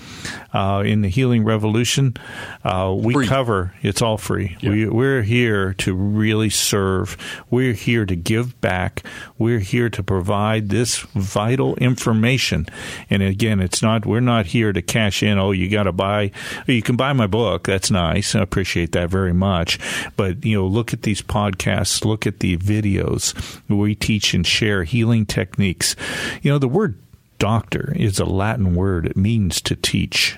[0.53, 2.15] uh, in the Healing Revolution,
[2.63, 3.27] uh, we free.
[3.27, 3.73] cover.
[3.81, 4.57] It's all free.
[4.61, 4.69] Yeah.
[4.71, 7.17] We, we're here to really serve.
[7.49, 9.03] We're here to give back.
[9.37, 12.65] We're here to provide this vital information.
[13.09, 14.05] And again, it's not.
[14.05, 15.37] We're not here to cash in.
[15.37, 16.31] Oh, you got to buy.
[16.65, 17.65] You can buy my book.
[17.65, 18.33] That's nice.
[18.33, 19.79] I appreciate that very much
[20.15, 23.33] but, you know, look at these podcasts, look at the videos
[23.69, 25.95] we teach and share healing techniques.
[26.41, 26.97] You know, the word
[27.37, 30.37] doctor is a Latin word, it means to teach.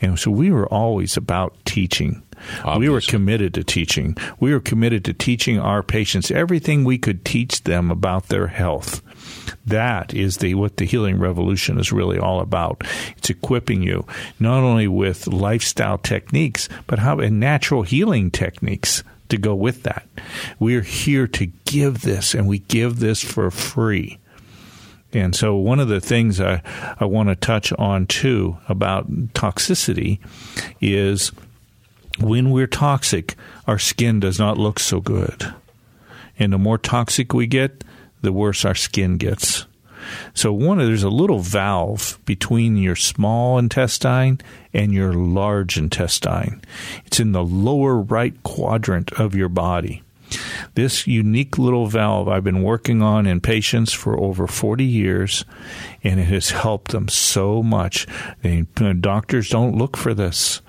[0.00, 2.22] And so we were always about teaching.
[2.64, 2.78] Obviously.
[2.78, 4.16] We were committed to teaching.
[4.38, 9.02] We were committed to teaching our patients everything we could teach them about their health.
[9.66, 12.84] That is the what the healing revolution is really all about.
[13.16, 14.06] It's equipping you
[14.38, 20.06] not only with lifestyle techniques, but how and natural healing techniques to go with that.
[20.58, 24.18] We're here to give this, and we give this for free.
[25.12, 26.62] And so, one of the things I,
[27.00, 30.18] I want to touch on too about toxicity
[30.80, 31.32] is
[32.20, 33.34] when we're toxic,
[33.66, 35.54] our skin does not look so good.
[36.38, 37.84] And the more toxic we get,
[38.20, 39.66] the worse our skin gets.
[40.34, 44.40] So one there's a little valve between your small intestine
[44.72, 46.62] and your large intestine.
[47.06, 50.02] It's in the lower right quadrant of your body.
[50.74, 55.44] This unique little valve I've been working on in patients for over 40 years,
[56.02, 58.06] and it has helped them so much.
[58.42, 60.62] They, uh, doctors don't look for this.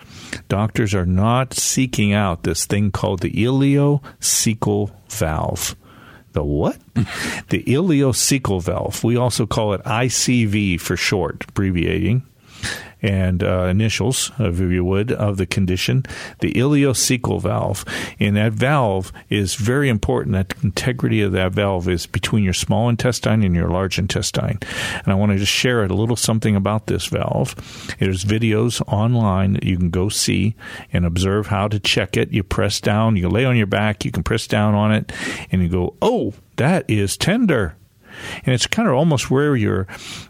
[0.48, 5.76] Doctors are not seeking out this thing called the ileocecal valve.
[6.34, 6.78] The what?
[7.50, 9.04] the ileocecal valve.
[9.04, 12.29] We also call it ICV for short, abbreviating
[13.02, 16.06] and uh, initials, if you would, of the condition,
[16.40, 17.86] the ileocecal valve.
[18.20, 20.34] And that valve is very important.
[20.34, 24.60] That integrity of that valve is between your small intestine and your large intestine.
[24.94, 27.56] And I want to just share a little something about this valve.
[28.00, 30.56] There's videos online that you can go see
[30.92, 32.32] and observe how to check it.
[32.32, 35.12] You press down, you lay on your back, you can press down on it,
[35.52, 37.76] and you go, oh, that is tender.
[38.46, 39.88] And it's kind of almost where your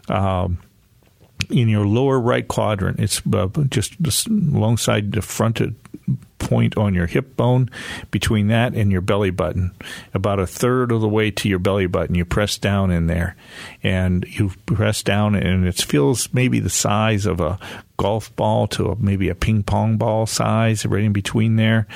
[0.08, 0.58] um,
[1.50, 3.00] in your lower right quadrant.
[3.00, 5.60] It's uh, just, just alongside the front
[6.38, 7.70] point on your hip bone,
[8.10, 9.72] between that and your belly button,
[10.14, 12.14] about a third of the way to your belly button.
[12.14, 13.36] You press down in there,
[13.82, 17.58] and you press down, and it feels maybe the size of a
[18.00, 21.86] golf ball to a, maybe a ping pong ball size, right in between there.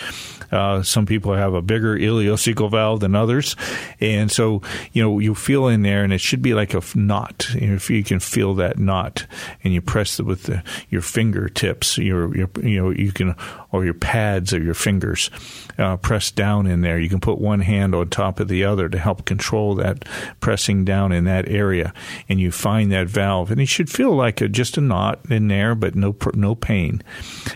[0.53, 3.57] Uh, some people have a bigger ileocecal valve than others,
[4.01, 4.61] and so
[4.93, 7.47] you know you feel in there, and it should be like a knot.
[7.55, 9.27] If you can feel that knot,
[9.65, 13.35] and you press it with the, your fingertips, your, your you know you can
[13.73, 15.31] or your pads or your fingers
[15.79, 17.01] uh, press down in there.
[17.01, 20.05] You can put one hand on top of the other to help control that
[20.41, 21.95] pressing down in that area,
[22.29, 25.49] and you find that valve, and it should feel like a, just a knot in
[25.49, 27.03] there, but no no pain.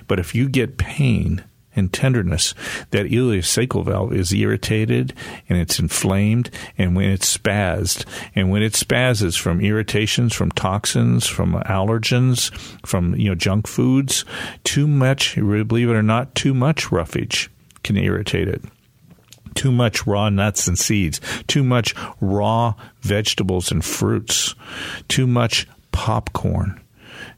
[0.06, 1.44] But if you get pain
[1.78, 2.54] and tenderness.
[2.90, 5.14] That ileocecal valve is irritated
[5.48, 11.26] and it's inflamed, and when it's spazzed, and when it spazzes from irritations, from toxins,
[11.26, 12.50] from allergens,
[12.84, 14.24] from you know junk foods,
[14.64, 17.50] too much, believe it or not, too much roughage
[17.82, 18.62] can irritate it
[19.54, 24.54] too much raw nuts and seeds, too much raw vegetables and fruits,
[25.08, 26.80] too much popcorn.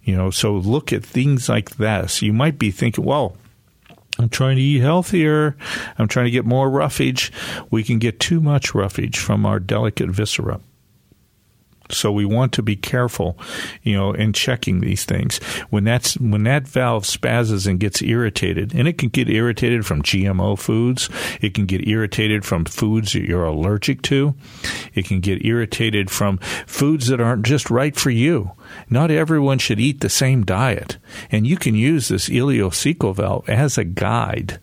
[0.04, 2.22] You know, so look at things like this.
[2.22, 3.36] You might be thinking, well,
[4.18, 5.56] I'm trying to eat healthier.
[5.98, 7.32] I'm trying to get more roughage.
[7.70, 10.60] We can get too much roughage from our delicate viscera.
[11.92, 13.38] So we want to be careful,
[13.82, 15.38] you know, in checking these things.
[15.70, 20.02] When that's when that valve spazzes and gets irritated, and it can get irritated from
[20.02, 21.08] GMO foods,
[21.40, 24.34] it can get irritated from foods that you're allergic to,
[24.94, 28.52] it can get irritated from foods that aren't just right for you.
[28.88, 30.98] Not everyone should eat the same diet,
[31.30, 34.58] and you can use this ileocecal valve as a guide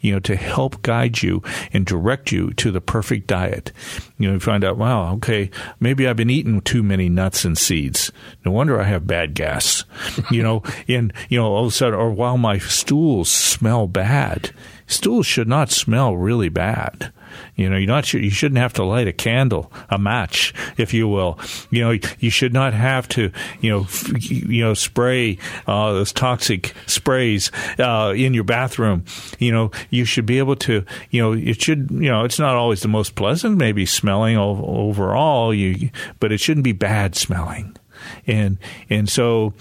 [0.00, 3.72] you know, to help guide you and direct you to the perfect diet.
[4.18, 5.50] You know, you find out, wow, okay,
[5.80, 8.12] maybe I've been eating too many nuts and seeds.
[8.44, 9.84] No wonder I have bad gas.
[10.30, 14.50] you know, and, you know, all of a sudden, or while my stools smell bad,
[14.86, 17.12] stools should not smell really bad.
[17.54, 21.08] You know, you're not you shouldn't have to light a candle, a match, if you
[21.08, 21.38] will.
[21.70, 23.30] You know, you should not have to,
[23.60, 29.04] you know, f- you know, spray uh, those toxic sprays uh, in your bathroom.
[29.38, 32.56] You know, you should be able to, you know, it should, you know, it's not
[32.56, 35.52] always the most pleasant, maybe smelling overall.
[35.52, 37.76] You, but it shouldn't be bad smelling
[38.26, 38.58] and
[38.90, 39.52] and so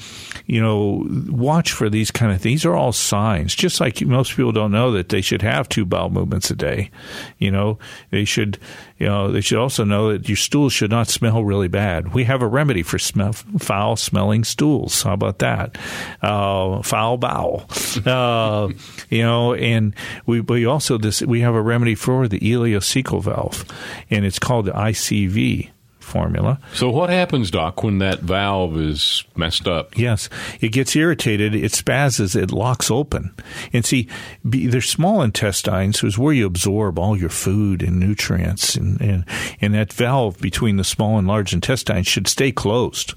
[0.46, 2.62] you know watch for these kind of things.
[2.62, 3.56] These are all signs.
[3.56, 6.92] Just like most people don't know that they should have two bowel movements a day.
[7.40, 7.80] You know
[8.12, 8.58] they should
[8.98, 12.14] you know they should also know that your stools should not smell really bad.
[12.14, 15.04] We have a remedy for smell, foul smelling stools.
[15.04, 15.78] How about that?
[16.22, 17.70] Uh, foul bowel.
[18.06, 18.70] Uh,
[19.10, 19.94] you know, and
[20.26, 23.66] we we also this we have a remedy for the ileocecal valve,
[24.10, 25.72] and it's called the ICV
[26.06, 26.60] formula.
[26.74, 29.98] So, what happens, Doc, when that valve is messed up?
[29.98, 30.30] Yes,
[30.62, 33.34] it gets irritated, it spazzes, it locks open.
[33.74, 34.08] And see,
[34.44, 39.26] their small intestines is where you absorb all your food and nutrients, and, and,
[39.60, 43.16] and that valve between the small and large intestines should stay closed.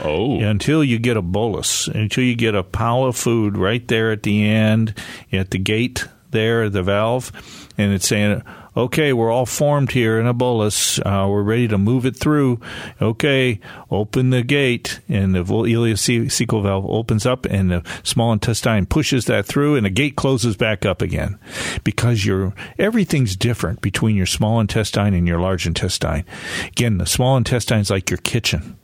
[0.00, 0.40] Oh.
[0.40, 4.22] Until you get a bolus, until you get a pile of food right there at
[4.22, 4.94] the end,
[5.32, 7.32] at the gate there, the valve,
[7.78, 8.42] and it's saying,
[8.76, 10.98] okay, we're all formed here in a bolus.
[10.98, 12.60] Uh, we're ready to move it through.
[13.00, 13.60] Okay,
[13.90, 19.46] open the gate, and the ileocecal valve opens up, and the small intestine pushes that
[19.46, 21.38] through, and the gate closes back up again.
[21.84, 26.24] Because your everything's different between your small intestine and your large intestine.
[26.66, 28.76] Again, the small intestine is like your kitchen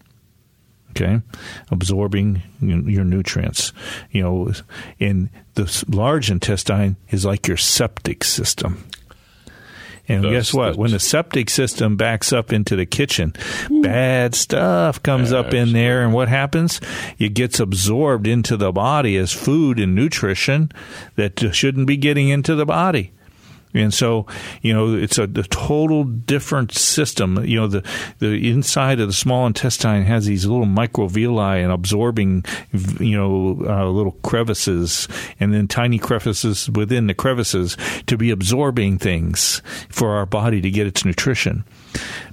[0.92, 1.20] okay
[1.70, 3.72] absorbing your nutrients
[4.10, 4.52] you know
[5.00, 8.84] and the large intestine is like your septic system
[10.12, 10.76] and guess what?
[10.76, 13.34] When the septic system backs up into the kitchen,
[13.70, 13.82] Ooh.
[13.82, 16.02] bad stuff comes up in there.
[16.02, 16.80] And what happens?
[17.18, 20.70] It gets absorbed into the body as food and nutrition
[21.16, 23.12] that shouldn't be getting into the body.
[23.74, 24.26] And so,
[24.60, 27.42] you know, it's a, a, total different system.
[27.44, 27.84] You know, the,
[28.18, 32.44] the inside of the small intestine has these little microvilli and absorbing,
[33.00, 35.08] you know, uh, little crevices
[35.40, 40.70] and then tiny crevices within the crevices to be absorbing things for our body to
[40.70, 41.64] get its nutrition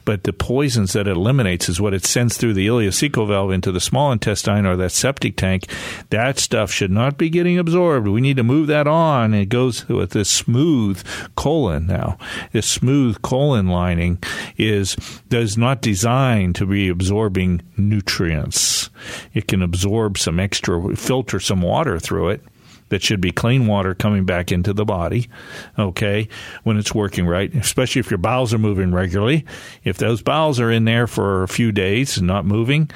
[0.06, 3.72] but the poisons that it eliminates is what it sends through the ileocecal valve into
[3.72, 5.66] the small intestine or that septic tank.
[6.10, 8.08] That stuff should not be getting absorbed.
[8.08, 9.34] We need to move that on.
[9.34, 11.04] It goes with this smooth
[11.36, 12.18] colon now.
[12.52, 14.22] This smooth colon lining
[14.58, 14.96] is
[15.30, 18.90] does not designed to be absorbing nutrients.
[19.34, 22.44] It can absorb some extra, filter some water through it
[22.90, 25.30] that should be clean water coming back into the body,
[25.78, 26.28] okay,
[26.64, 29.46] when it's working right, especially if your bowels are moving regularly.
[29.84, 32.90] If those bowels are in there for a few days and not moving,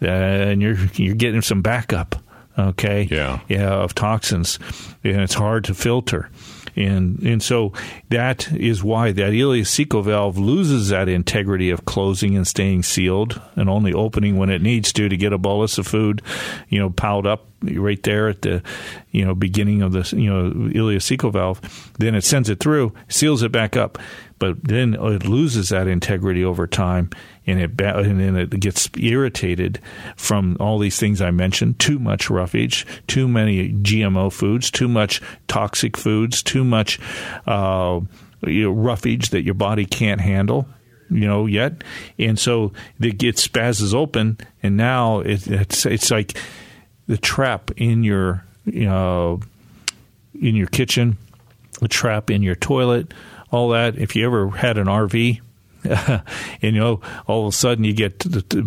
[0.00, 2.16] and you're you're getting some backup,
[2.58, 4.58] okay, yeah, yeah, of toxins,
[5.04, 6.30] and it's hard to filter.
[6.76, 7.72] And and so
[8.08, 13.68] that is why that ileocecal valve loses that integrity of closing and staying sealed and
[13.68, 16.22] only opening when it needs to to get a bolus of food,
[16.68, 18.62] you know, piled up right there at the
[19.10, 21.60] you know beginning of the you know ileocecal valve.
[21.98, 23.98] Then it sends it through, seals it back up,
[24.40, 27.10] but then it loses that integrity over time,
[27.46, 29.80] and it and then it gets irritated
[30.16, 31.78] from all these things I mentioned.
[31.78, 36.98] Too much roughage, too many GMO foods, too much toxic foods, too much
[37.46, 38.00] uh,
[38.44, 40.66] you know, roughage that your body can't handle
[41.12, 41.82] you know yet
[42.20, 46.38] and so it gets spazzes open and now it, it's it's like
[47.08, 49.40] the trap in your you know,
[50.40, 51.16] in your kitchen,
[51.80, 53.12] the trap in your toilet,
[53.50, 53.98] all that.
[53.98, 55.40] If you ever had an RV,
[55.84, 56.22] and
[56.60, 58.24] you know, all of a sudden you get,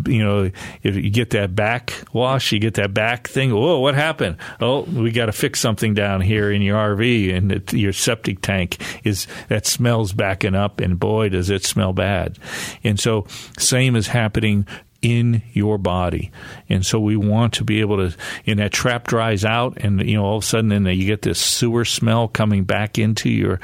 [0.08, 0.50] you know,
[0.82, 3.52] if you get that back wash, you get that back thing.
[3.52, 4.38] Whoa, what happened?
[4.60, 8.42] Oh, we got to fix something down here in your RV, and it, your septic
[8.42, 12.40] tank is that smells backing up, and boy, does it smell bad.
[12.84, 13.28] And so,
[13.60, 14.66] same is happening
[15.04, 16.32] in your body.
[16.70, 20.16] And so we want to be able to, and that trap dries out, and you
[20.16, 23.60] know all of a sudden then you get this sewer smell coming back into your,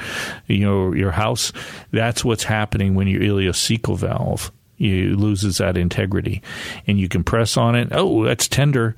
[0.46, 1.52] you know, your house.
[1.90, 6.42] That's what's happening when your ileocecal valve you loses that integrity,
[6.86, 7.88] and you can press on it.
[7.90, 8.96] Oh, that's tender.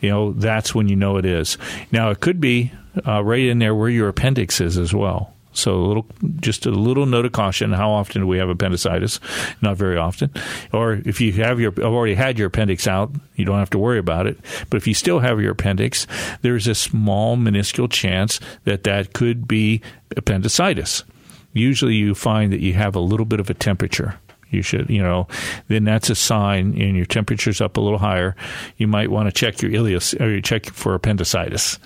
[0.00, 1.56] You know that's when you know it is.
[1.90, 2.72] Now it could be
[3.06, 5.35] uh, right in there where your appendix is as well.
[5.56, 6.06] So a little,
[6.40, 7.72] just a little note of caution.
[7.72, 9.20] How often do we have appendicitis?
[9.62, 10.30] Not very often.
[10.72, 13.98] Or if you have your already had your appendix out, you don't have to worry
[13.98, 14.38] about it.
[14.70, 16.06] But if you still have your appendix,
[16.42, 19.80] there's a small minuscule chance that that could be
[20.16, 21.04] appendicitis.
[21.52, 24.18] Usually, you find that you have a little bit of a temperature
[24.50, 25.26] you should, you know,
[25.68, 28.36] then that's a sign and your temperature's up a little higher.
[28.76, 31.78] You might want to check your ileus or you check for appendicitis.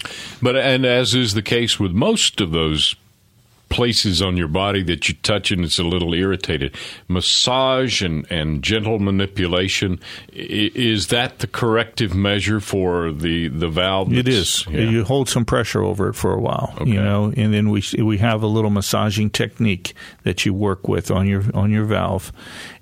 [0.43, 2.97] But, and as is the case with most of those
[3.71, 6.77] places on your body that you touch and it's a little irritated.
[7.09, 9.99] Massage and, and gentle manipulation
[10.33, 14.13] is that the corrective measure for the the valve?
[14.13, 14.67] It is.
[14.67, 14.81] Yeah.
[14.81, 16.91] You hold some pressure over it for a while, okay.
[16.91, 19.95] you know, and then we we have a little massaging technique
[20.25, 22.33] that you work with on your on your valve,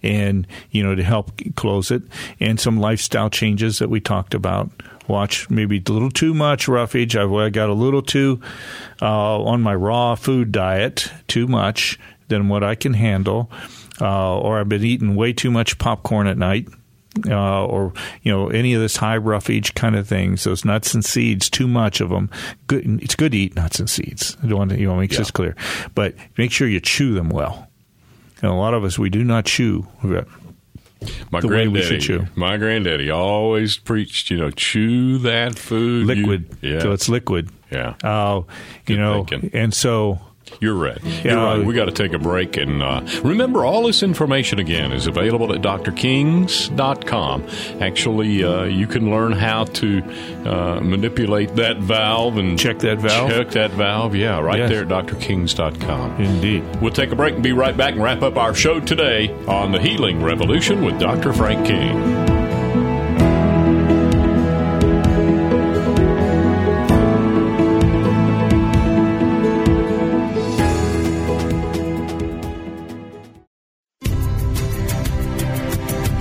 [0.03, 2.03] and you know to help close it,
[2.40, 4.70] and some lifestyle changes that we talked about
[5.09, 7.16] watch maybe a little too much roughage.
[7.16, 8.40] I've got a little too
[9.03, 13.51] uh, on my raw food diet, too much than what I can handle,
[14.01, 16.68] uh, or I've been eating way too much popcorn at night.
[17.26, 17.92] Uh, or
[18.22, 21.66] you know any of this high roughage kind of things, those nuts and seeds, too
[21.66, 22.30] much of them.
[22.68, 24.36] Good, it's good to eat nuts and seeds.
[24.40, 25.18] I don't want to, you know make yeah.
[25.18, 25.57] this clear,
[25.96, 27.67] but make sure you chew them well.
[28.43, 29.86] And a lot of us we do not chew.
[31.30, 36.80] My granddaddy, my granddaddy always preached, you know, chew that food, liquid, you, yeah.
[36.80, 37.51] so it's liquid.
[37.70, 37.95] Yeah.
[38.03, 38.43] Uh,
[38.86, 39.51] you know, thinking.
[39.53, 40.18] and so
[40.61, 40.99] you're right.
[41.24, 41.64] You're right.
[41.64, 42.57] We got to take a break.
[42.57, 47.46] And uh, remember, all this information again is available at drkings.com.
[47.80, 50.03] Actually, uh, you can learn how to
[50.44, 53.30] uh, manipulate that valve and check that valve.
[53.30, 54.14] Check that valve.
[54.14, 54.70] Yeah, right yes.
[54.70, 56.20] there at drkings.com.
[56.20, 56.64] Indeed.
[56.80, 59.72] We'll take a break and be right back and wrap up our show today on
[59.72, 61.32] the Healing Revolution with Dr.
[61.32, 62.38] Frank King.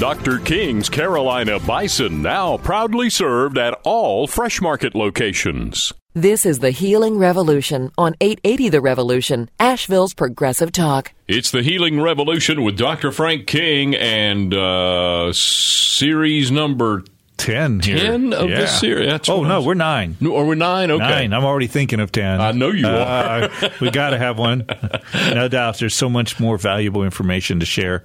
[0.00, 0.38] Dr.
[0.38, 5.92] King's Carolina Bison now proudly served at all Fresh Market locations.
[6.14, 11.12] This is the Healing Revolution on 880 The Revolution, Asheville's Progressive Talk.
[11.28, 13.12] It's the Healing Revolution with Dr.
[13.12, 17.04] Frank King and uh, series number
[17.40, 17.98] 10 here.
[17.98, 18.60] 10 of yeah.
[18.60, 19.08] the series.
[19.08, 20.16] That's oh, no, we're nine.
[20.20, 20.90] No, or we're nine?
[20.90, 21.02] Okay.
[21.02, 21.32] Nine.
[21.32, 22.40] I'm already thinking of 10.
[22.40, 23.70] I know you uh, are.
[23.80, 24.66] we got to have one.
[25.30, 25.78] No doubt.
[25.78, 28.02] There's so much more valuable information to share.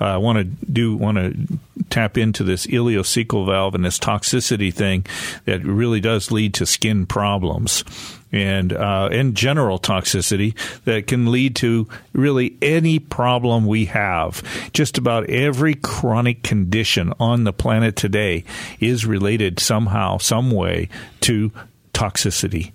[0.00, 1.58] Uh, I want to do, want to
[1.90, 5.04] tap into this ileocecal valve and this toxicity thing
[5.44, 7.84] that really does lead to skin problems
[8.32, 10.54] and uh, and general toxicity
[10.84, 14.42] that can lead to really any problem we have.
[14.72, 18.44] Just about every chronic condition on the planet today
[18.80, 20.88] is related somehow, some way
[21.20, 21.52] to
[21.92, 22.72] toxicity.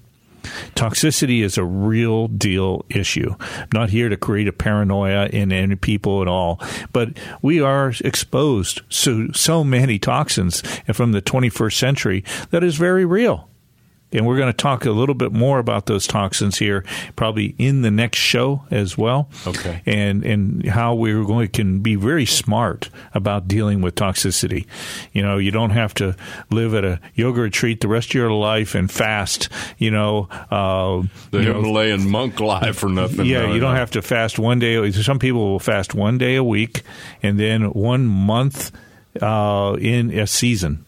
[0.75, 3.33] Toxicity is a real deal issue.
[3.39, 7.09] I'm not here to create a paranoia in any people at all, but
[7.41, 13.49] we are exposed to so many toxins from the 21st century that is very real.
[14.13, 16.85] And we're going to talk a little bit more about those toxins here,
[17.15, 19.29] probably in the next show as well.
[19.45, 19.81] Okay.
[19.85, 24.65] And and how we're going can be very smart about dealing with toxicity.
[25.11, 26.15] You know, you don't have to
[26.49, 29.49] live at a yoga retreat the rest of your life and fast.
[29.77, 33.25] You know, uh, the you know, Himalayan monk life for nothing.
[33.25, 33.79] yeah, no, you don't no.
[33.79, 34.91] have to fast one day.
[34.91, 36.83] Some people will fast one day a week
[37.21, 38.71] and then one month
[39.21, 40.85] uh, in a season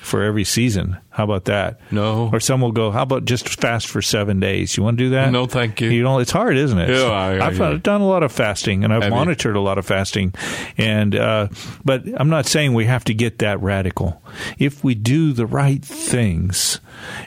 [0.00, 0.98] for every season.
[1.12, 1.80] How about that?
[1.90, 2.30] No.
[2.32, 4.76] Or some will go, how about just fast for seven days?
[4.76, 5.32] You want to do that?
[5.32, 5.90] No, thank you.
[5.90, 6.88] You know, it's hard, isn't it?
[6.88, 9.16] Yeah, I- have I've done a lot of fasting and I've Have you?
[9.18, 10.32] monitored a lot of fasting,
[10.78, 11.48] and uh,
[11.84, 14.22] but I'm not saying we have to get that radical.
[14.58, 16.80] If we do the right things,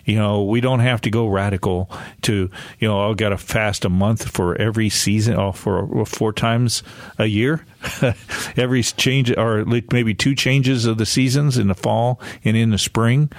[0.06, 3.84] you know, we don't have to go radical to, you know, I've got to fast
[3.86, 6.84] a month for every season, or for four times
[7.18, 7.66] a year.
[8.56, 12.78] every change, or maybe two changes of the seasons in the fall and in the
[12.78, 13.30] spring.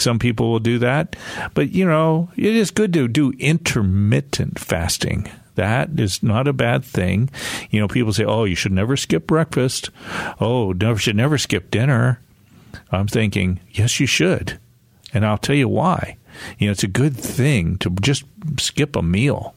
[0.00, 1.16] Some people will do that,
[1.54, 5.30] but you know, it is good to do intermittent fasting.
[5.56, 7.28] That is not a bad thing.
[7.70, 9.90] You know, people say, "Oh, you should never skip breakfast."
[10.40, 12.20] Oh, never should never skip dinner.
[12.92, 14.58] I'm thinking, yes, you should,
[15.12, 16.16] and I'll tell you why.
[16.58, 18.24] You know, it's a good thing to just
[18.58, 19.54] skip a meal,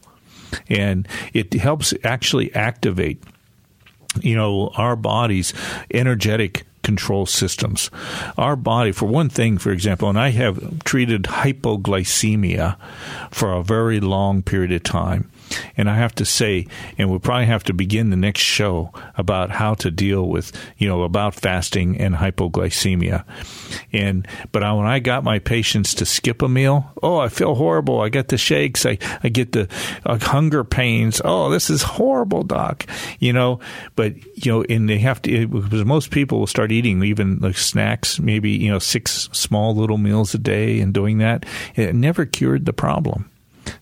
[0.68, 3.24] and it helps actually activate
[4.22, 5.54] you know, our body's
[5.91, 7.90] energetic control systems.
[8.38, 12.78] Our body, for one thing, for example, and I have treated hypoglycemia
[13.32, 15.32] for a very long period of time.
[15.78, 19.49] And I have to say, and we'll probably have to begin the next show about
[19.49, 23.26] how to deal with, you know, about fasting and hypoglycemia.
[23.91, 27.56] And, but I, when I got my patients to skip a meal, oh, I feel
[27.56, 28.01] horrible.
[28.01, 28.86] I get the shakes.
[28.86, 29.68] I, I get the
[30.06, 31.22] uh, hunger pains.
[31.24, 32.86] Oh, this is horrible, doc.
[33.20, 33.60] You know,
[33.95, 37.58] but, you know, and they have to, because most people will start eating even like
[37.58, 41.45] snacks, maybe, you know, six small little meals a day and doing that.
[41.76, 43.30] It never cured the problem.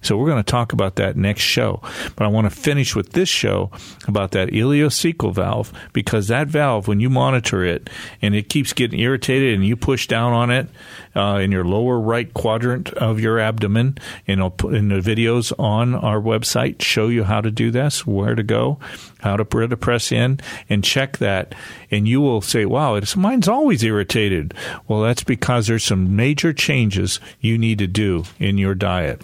[0.02, 1.82] So we're going to talk about that next show.
[2.16, 3.72] But I want to finish with this show
[4.08, 7.90] about that ileocecal valve because that valve, when you monitor it
[8.22, 10.68] and it keeps getting irritated and you push down on it
[11.16, 15.52] uh, in your lower right quadrant of your abdomen, and I'll put in the videos
[15.60, 18.80] on our website show you how to do this, where to go,
[19.20, 21.54] how to where to press in, and check that.
[21.90, 24.54] And you will say, "Wow, it's, mine's always irritated."
[24.88, 29.22] Well, that's because there's some major changes you need to do in your diet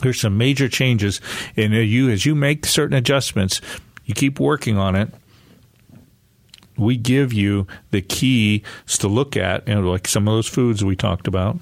[0.00, 1.20] there's some major changes
[1.56, 3.60] and you as you make certain adjustments
[4.04, 5.08] you keep working on it
[6.76, 8.62] we give you the keys
[8.98, 11.56] to look at you know, like some of those foods we talked about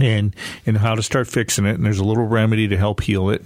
[0.00, 0.34] and
[0.64, 1.74] and how to start fixing it.
[1.74, 3.42] And there's a little remedy to help heal it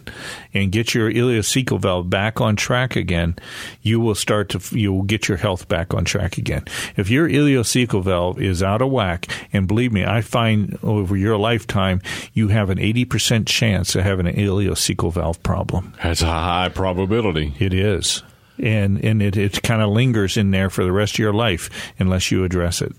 [0.52, 3.36] and get your ileocecal valve back on track again.
[3.82, 6.64] You will start to you will get your health back on track again.
[6.96, 11.36] If your ileocecal valve is out of whack, and believe me, I find over your
[11.36, 12.00] lifetime
[12.32, 15.94] you have an 80% chance of having an ileocecal valve problem.
[16.02, 17.54] That's a high probability.
[17.58, 18.22] It is.
[18.58, 21.92] And and it, it kind of lingers in there for the rest of your life
[21.98, 22.94] unless you address it.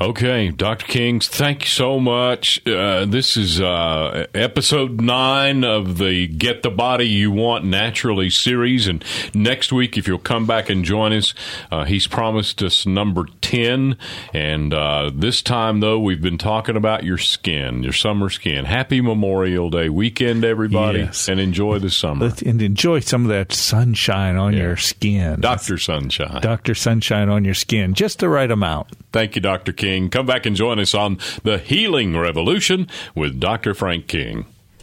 [0.00, 0.86] Okay, Dr.
[0.86, 2.66] Kings, thank you so much.
[2.66, 8.88] Uh, this is uh, episode nine of the Get the Body You Want Naturally series.
[8.88, 11.34] And next week, if you'll come back and join us,
[11.70, 13.96] uh, he's promised us number 10.
[14.32, 18.64] And uh, this time, though, we've been talking about your skin, your summer skin.
[18.64, 21.28] Happy Memorial Day weekend, everybody, Yes.
[21.28, 22.32] and enjoy the summer.
[22.44, 24.60] And enjoy some of that sunshine on Yeah.
[24.62, 25.40] your skin.
[25.40, 25.78] Dr.
[25.78, 26.40] Sunshine.
[26.40, 26.74] Dr.
[26.74, 28.88] Sunshine on your skin, just the right amount.
[29.12, 29.51] Thank you, Dr.
[29.72, 30.08] King.
[30.08, 33.74] Come back and join us on The Healing Revolution with Dr.
[33.74, 34.46] Frank King.